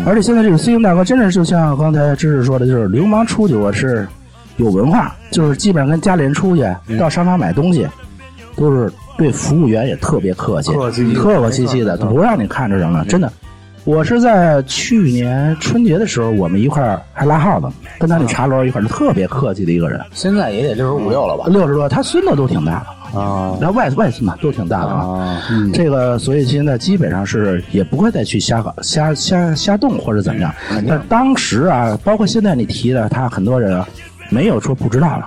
[0.05, 4.07] 而且现在这个 C 星大哥真的就像刚才知识说的，就是流氓出去我是
[4.57, 6.63] 有文化，就是基本上跟家里人出去
[6.97, 7.88] 到商场买东西，
[8.55, 13.32] 都是对服务员也特别客气，客气客客气气的，不让你看着人了，真的。
[13.86, 19.99] 我是在去年春节的时候，我们一块儿还拉号呢，跟他那茶楼一块儿，特别客气的一个人。
[20.11, 21.45] 现在也得六十五六了吧？
[21.47, 25.05] 六十多，他孙子都挺大的，啊然后外外孙嘛都挺大的啊。
[25.05, 25.41] 啊，
[25.73, 30.53] 这个，所以现在基本上是也不会再去瞎搞、瞎瞎瞎动或者怎么样。
[30.69, 33.88] 但是当时啊，包括现在你提的，他很多人啊，
[34.30, 35.25] 没有说不知道了，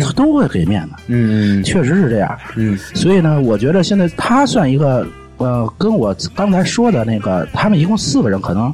[0.00, 2.38] 他都会给面子，嗯嗯确实是这样。
[2.54, 5.04] 嗯所以呢，我觉得现在他算一个
[5.38, 8.72] 呃，跟我刚才说的那个，他们一共四个人，可能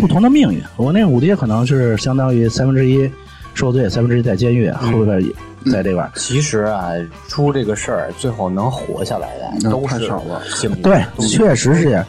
[0.00, 0.60] 不同的命运。
[0.76, 3.10] 我那个五爹可能是相当于三分之一
[3.54, 5.22] 受罪，三分之一在监狱，后边
[5.70, 6.08] 在这边。
[6.16, 6.90] 其实啊，
[7.28, 10.42] 出这个事儿，最后能活下来的那都是太少了。
[10.82, 12.04] 对，确实是这样。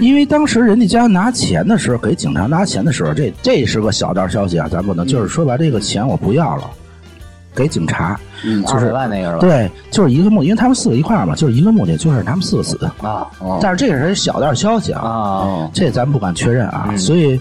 [0.00, 6.70] 因为当时人家家拿钱的时候，给警察拿钱的时候，这这是个小道消息啊，咱不能就是说把这个钱我不要了，
[7.58, 8.18] 给警察。
[8.44, 9.40] 嗯，二百万那个是吧？
[9.40, 12.78] 对，就是一个目的，因为他们四个一块儿嘛，就是一个目的，就是他们四个死。
[13.02, 16.86] 啊哦但是这个是小道消息啊，啊，哦，这咱不敢确认啊。
[16.90, 17.38] 嗯所以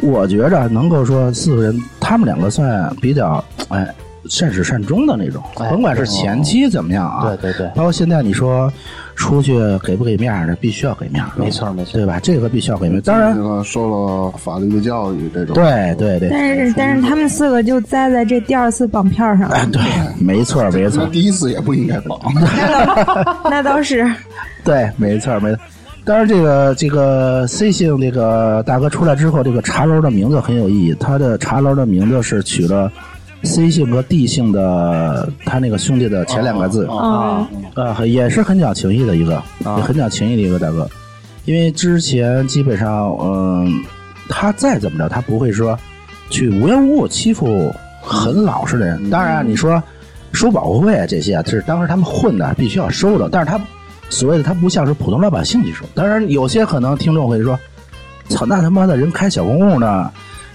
[0.00, 3.86] 我觉着能够说四个人，他们两个算比较哎
[4.28, 8.72] 善始善终的那种，哎甭管是前期怎么样啊，对对对，包括现在你说
[9.14, 11.92] 出去给不给面儿的，必须要给面儿，没错没错。
[11.92, 12.18] 对吧？
[12.20, 13.00] 这个必须要给面儿。
[13.02, 19.80] 当然这，个受了法律的教育，这种对对对，但是但是他们四个就栽在这第二次绑票上了，哎 对，
[20.18, 22.18] 没错 没错，第一次也不应该绑，
[23.50, 24.10] 那倒是。
[24.64, 25.60] 对，没错没错。
[26.04, 30.96] 当然，这个这个 C 姓这个大哥出来之后，这个茶楼的名字很有意义。
[30.98, 32.90] 他的茶楼的名字是取了
[33.44, 40.88] C 姓和 D 姓的他那个兄弟的前两个字，啊，呃，也是很讲情义的一个，啊也很讲情义的一个大哥。
[41.44, 43.82] 因为之前基本上，嗯，
[44.28, 45.76] 他再怎么着，他不会说
[46.30, 49.10] 去无缘无故欺负很老实的人。
[49.10, 49.82] 当然，你说
[50.32, 53.28] 收保护费啊这些啊，这是当时他们混的，必须要收的。
[53.28, 53.60] 但是他
[54.08, 55.84] 所谓的他不像是普通老百姓去收。
[55.94, 57.58] 当然，有些可能听众会说
[58.30, 60.08] ：“操，那他妈的人开小公共呢，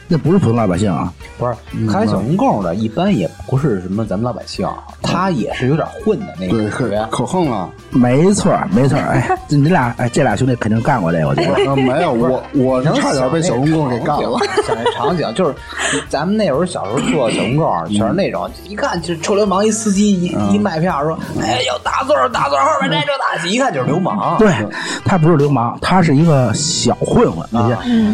[0.08, 1.12] 那不是普通老百姓啊。
[1.38, 1.54] 不是
[1.88, 4.68] 开小公共的，一般也不是什么咱们老百姓，
[5.02, 7.18] 他也是有点混的那对，个感觉可。
[7.18, 8.98] 可横了。”没错，没错。
[8.98, 11.54] 哎， 这你俩，哎，这俩兄弟肯定干过这个，我觉得。
[11.70, 14.40] 呃，没有，我我是差点被小公公给干了。
[14.66, 15.56] 想那场景就是，
[16.10, 24.38] 咱们那会儿小时候坐小公共，全是那种一看就是臭流氓，一司机一一卖票说，哎，有大座儿大座儿后面这这大，一看就是流氓。
[24.38, 24.52] 对
[25.06, 27.48] 他不是流氓，他是一个小混混？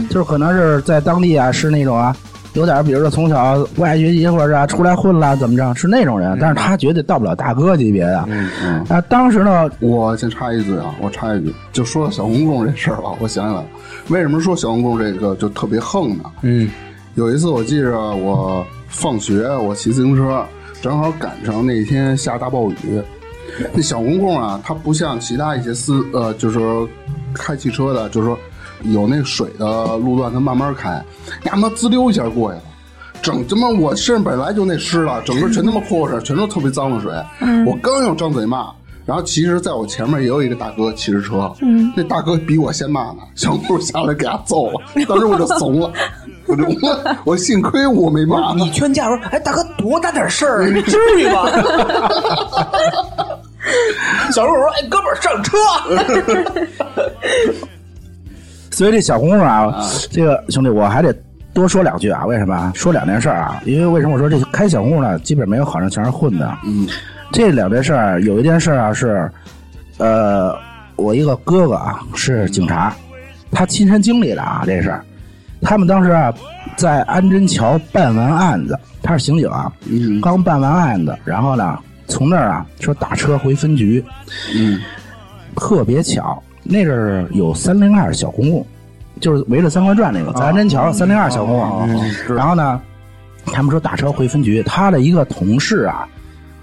[0.10, 2.15] 就是可能是在当地啊，是那种啊，
[2.53, 8.25] 有点比如说从小不爱学习或者啊出来混了怎么着，是那种人，但是他绝对到不了大哥级别的。
[8.27, 13.65] 嗯嗯，啊，当时呢，我先插一句啊，我插一句，就说到小公公这事儿吧， 我想起来了，
[14.09, 16.23] 为什么说小公公这个就特别横呢？
[16.41, 16.69] 嗯
[17.15, 20.43] 有一次我记着我放学，我骑自行车，
[20.81, 23.01] 正好赶上那天下大暴雨。
[23.71, 26.89] 那小公公啊，他不像其他一些司呃，就是说
[27.31, 28.36] 开汽车的，就是说
[28.84, 31.03] 有那水的路段，他慢慢开，
[31.43, 32.63] 呀妈滋溜一下过去了。
[33.21, 37.11] 整他妈我身上本来就那湿了，整个全他妈泼上，全都特别脏的水。
[37.65, 38.67] 我刚要张嘴骂，
[39.05, 41.49] 然后其实在我前面也有一个大哥骑着车，
[41.95, 45.89] 那大哥比我先骂呢，小公公下来给他揍了，当时我就怂了。
[46.45, 51.49] 我就我我幸亏我没骂，你劝架说，哎，大哥多大点事儿，你至于吗？
[54.34, 55.57] 小陆说，哎，哥们儿上车。
[58.74, 59.71] 所以这小公公啊，
[60.09, 61.15] 这个兄弟我还得
[61.53, 62.26] 多说两句啊。
[62.26, 62.71] 为什么啊？
[62.76, 63.61] 说两件事儿啊？
[63.65, 65.19] 因为为什么我说这开小公公呢？
[65.19, 66.57] 基本没有好人，全是混的。
[66.65, 66.88] 嗯，
[67.32, 69.30] 这两件事儿，有一件事儿啊是，
[69.99, 70.55] 呃，
[70.95, 72.95] 我一个哥哥啊是警察，
[73.51, 75.05] 他亲身经历的啊这事儿。
[75.61, 76.34] 他们当时啊
[76.76, 84.03] 在安贞桥办完案子，他是刑警啊，嗯刚办完案子，然后呢从那儿啊说打车回分局，
[84.55, 84.82] 嗯
[85.55, 88.66] 特别巧，那阵儿有三零二小公共，
[89.20, 92.36] 就是围着三环转那个，在安贞桥三零二小公共。
[92.36, 92.82] 然后呢，
[93.45, 96.07] 他们说打车回分局，他的一个同事啊，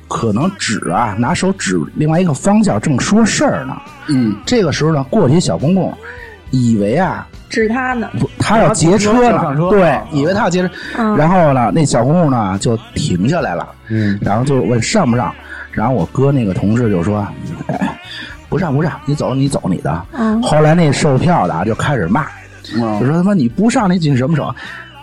[0.09, 3.77] 可能指啊拿手指另外一个方向，正说事儿呢。
[4.09, 4.35] 嗯。
[4.47, 5.93] 这个时候呢，过去一小公共，
[6.51, 11.17] 以为啊指他呢，不他要劫车呢，要上车对，以为他要劫车，嗯。
[11.17, 15.33] 然后呢，那小公共呢就停下来了，嗯，然后就问上不上，
[15.73, 17.27] 然后我哥那个同事就说，
[17.67, 18.01] 哎，
[18.51, 20.03] 不上不上，你走你走你的。
[20.13, 22.27] 嗯后来那售票的啊就开始骂，
[22.77, 24.55] 嗯就说他妈你不上你紧什么手？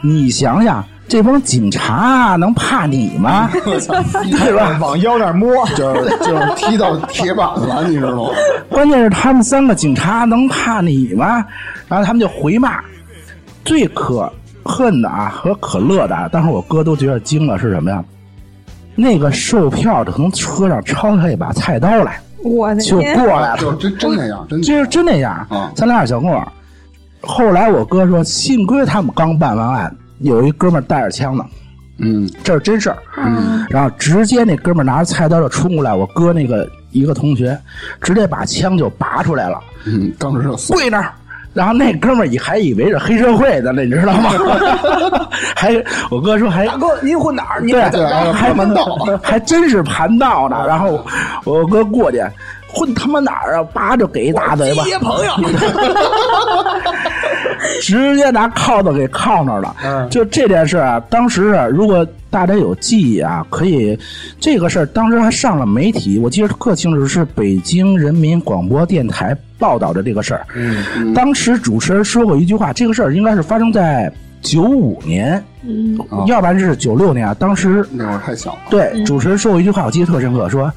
[0.03, 3.49] 你想想，这帮警察能怕你吗？
[3.55, 4.77] 对吧？
[4.79, 8.29] 往腰那儿摸，就是就是踢到铁板了， 你知道吗？
[8.69, 11.43] 关键是他们三个警察能怕你吗？
[11.87, 12.79] 然后他们就回骂，
[13.65, 14.31] 最可
[14.63, 18.03] 恨的啊和可乐的啊，当时我哥都觉得惊了，是什么呀？
[18.99, 25.71] 那个售票的从车上抄下一把菜刀来，我的就，过来了，就真真那样，真就是真那样啊。
[25.75, 26.47] 三零二小公儿。
[27.21, 31.45] 后来我哥说，幸亏他们刚办完案，有一哥们带着枪呢，
[31.99, 32.97] 嗯这是真事儿。
[33.17, 37.59] 嗯然后直接那哥们拿着菜刀就冲过来，我哥那个一个同学
[38.01, 41.11] 直接把枪就拔出来了，嗯，当时就跪那儿。
[41.57, 44.29] 然后那哥们儿以还以为是黑社会的呢，你知道吗？
[45.55, 45.73] 还
[46.11, 47.61] 我哥说还大哥您混哪儿？
[47.67, 47.81] 对
[48.31, 48.85] 还盘道
[49.23, 50.63] 还真是盘道呢。
[50.67, 51.03] 然后
[51.43, 52.23] 我哥过去
[52.67, 53.63] 混他妈哪儿啊？
[53.73, 54.83] 叭就给一大嘴巴。
[55.01, 55.31] 朋友，
[57.81, 59.75] 直接拿铐子给铐那儿了。
[59.83, 63.97] 嗯就这件事啊，当时啊，如果大家有记忆啊，可以
[64.39, 70.45] 这个事儿当时还上了媒体，我记得特清楚，是北京人民广播电台报道着这个事儿。
[70.55, 75.97] 嗯当时主持人说过一句话，这个事儿应该是发生在九五年，嗯
[76.27, 77.35] 要不然是九六年啊。
[77.37, 78.59] 当时那会儿太小了。
[78.69, 80.71] 对主持人说过一句话，我记得特深刻，说。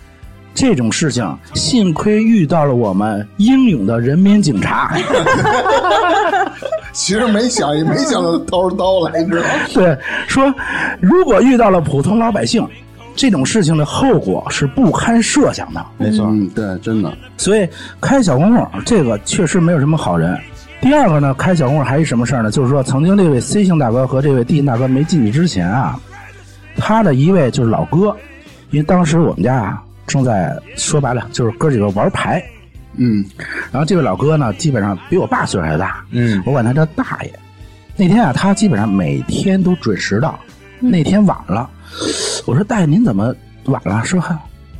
[0.53, 1.24] 这种事情，
[1.55, 4.93] 幸亏遇到了我们英勇的人民警察。
[6.93, 9.49] 其实没想也没想到掏出刀来，你知道吗？
[9.72, 10.53] 对，说
[11.01, 12.66] 如果遇到了普通老百姓，
[13.15, 15.85] 这种事情的后果是不堪设想的。
[15.99, 17.69] 没错，嗯，对，真的，所以
[18.01, 20.39] 开小公共这个确实没有什么好人。
[20.81, 22.51] 第二个呢，开小公共还是什么事儿呢？
[22.51, 26.01] 就是说，曾经这位 C 姓大哥和这位 D 姓大哥没进去之前啊，
[26.77, 28.17] 他的一位就是老哥，
[28.71, 32.43] 因为当时我们家啊正在说白了就是哥几个玩牌，
[32.97, 33.23] 嗯
[33.71, 37.33] 然后这位老哥呢，基本上比我爸岁数还大，嗯我管他叫大爷。
[37.97, 40.39] 那天啊，他基本上每天都准时到。
[40.79, 41.69] 那天晚了，
[42.47, 43.34] 我说大爷您怎么
[43.64, 44.03] 晚了？
[44.05, 44.22] 说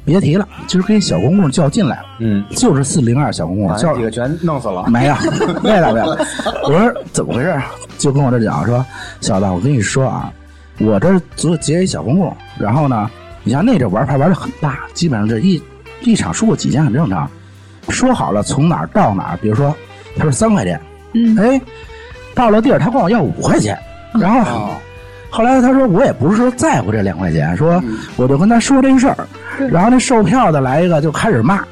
[0.03, 4.87] 别提了，今儿跟小公公较劲来了，嗯，就是四零二小公公叫几个全弄死了。
[4.89, 5.15] 没有，
[5.63, 6.07] 没有，没有。
[6.65, 7.61] 我说怎么回事？
[7.99, 8.85] 就跟我这讲说，
[9.21, 10.33] 小子，我跟你说啊，
[10.79, 13.11] 我这儿做结一小公公，然后呢，
[13.45, 15.63] 你像那阵玩牌玩的很大，基本上这一
[16.03, 17.31] 一场输过几千很正常。
[17.91, 19.75] 说好了从哪儿到哪儿，比如说
[20.17, 20.81] 他说三块钱，
[21.13, 21.61] 嗯哎，
[22.35, 23.79] 到了地儿他管我要五块钱，
[24.15, 24.41] 然后。
[24.41, 24.71] 啊，
[25.31, 27.83] 后来他说我也不是说在乎这两块钱，说
[28.17, 29.17] 我就跟他说这事儿，
[29.71, 31.63] 然后那售票的来一个就开始骂，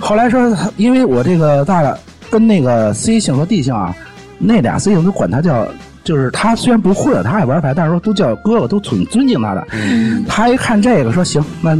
[0.00, 1.98] 后来说因为我这个大的
[2.30, 3.94] 跟那个 C 姓和 D 姓啊，
[4.38, 5.66] 那俩 C 姓都管他叫，
[6.04, 9.66] 就是他虽然不混，他爱玩牌，但是说都叫哥哥，都挺尊敬他的。
[10.28, 11.76] 他一看这个说行，那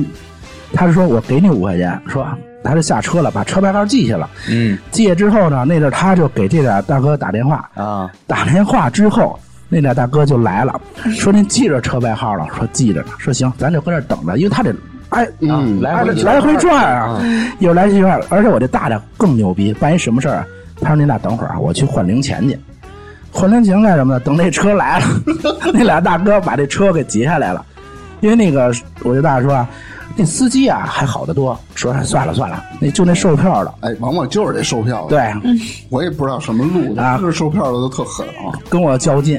[0.72, 2.26] 他就说我给你五块钱，说
[2.62, 4.28] 他就下车了，把车牌号记下了。
[4.49, 4.76] 嗯。
[4.91, 9.38] 记下之后呢，那阵他就给这俩大哥打电话，啊，打电话之后，
[9.70, 10.78] 那俩大哥就来了，
[11.16, 14.74] 说您记着车牌号了，说记着呢，说行，咱就搁这等着，因为他得
[15.08, 15.26] 哎。
[15.40, 17.22] 嗯，来回哎来回转啊，
[17.60, 20.46] 又来回转，而且我这大的更牛逼，办一什么事儿啊？
[20.82, 22.58] 他说：“您俩等会儿啊，我去换零钱去。
[23.30, 24.20] 换零钱干什么呢？
[24.20, 25.06] 等那车来了，
[25.74, 27.64] 那俩大哥把这车给截下来了。
[28.20, 29.68] 因为那个，我这大爷说啊，
[30.16, 35.54] 那司机啊还好得多，说算了算了，那就那售票的，哎，往往就是这售票的，对，
[35.90, 38.56] 我也不知道什么路啊的，这售票的都特狠啊。
[38.70, 39.38] 跟我较劲，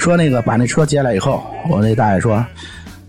[0.00, 2.44] 说那个把那车接来以后，我那大爷说。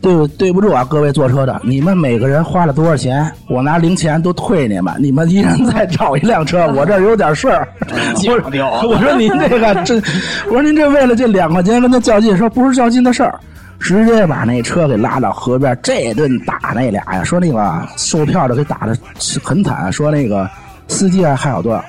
[0.02, 3.32] 对对不住啊，各位坐车的，你们每个人花了多少钱？
[3.48, 7.68] 我拿零钱都退你们，你们一人再找一辆车，我这儿有点事儿。
[8.18, 10.02] 我说我说您这个真，
[10.48, 13.40] 我说您这为了这两块钱跟他较劲，说不是较劲的事儿，
[13.80, 18.98] 直接把那车给拉到河边，这顿打那俩呀，说那个售票的给打的
[19.44, 20.50] 很惨，说那个
[20.88, 21.80] 司机啊还好多，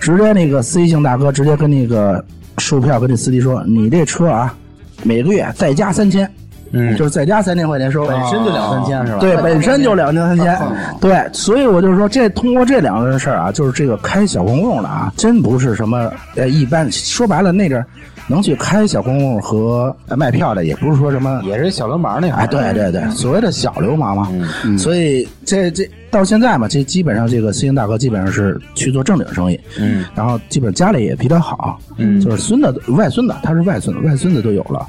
[0.00, 2.24] 直接那个司机姓大哥直接跟那个
[2.58, 4.54] 售票跟这司机说，你这车啊，
[5.02, 6.30] 每个月再加三千。
[6.72, 9.18] 嗯就是再加三千块钱收，本身就两三千是吧？
[9.18, 10.56] 对，本身就两千三千，
[11.00, 17.84] 对，所以我就说，这通过这两个事儿啊，就是这个开小公共的啊，真不是什么呃一般，说白了那阵儿
[18.30, 21.42] 能去开小公共和呃卖票的，也不是说什么。
[21.44, 22.38] 也是小流氓那样。
[22.38, 24.28] 哎，对对对，所谓的小流氓嘛，
[24.64, 34.86] 嗯所以这这到现在嘛，这基本上这个 C 星大哥基本上是去做正经生意，嗯然后基本家里也比较好，嗯就是孙子外孙子，他是外孙子，外孙子都有了。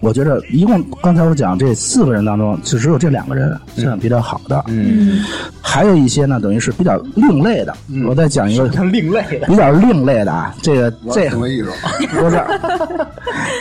[0.00, 5.24] 我觉得一共刚才我讲这四个人当中，就只有这两个人算比较好的，嗯，
[5.60, 7.74] 还有一些呢，等于是比较另类的。
[8.06, 9.46] 我再讲一个看另类的。
[9.46, 11.70] 比较另类的啊，这个这什么艺术。
[12.10, 12.40] 不是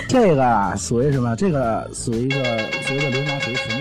[0.07, 1.35] 这个啊，属于什么？
[1.35, 2.37] 这个属于一个
[2.81, 3.74] 属于一个流氓，属于什么？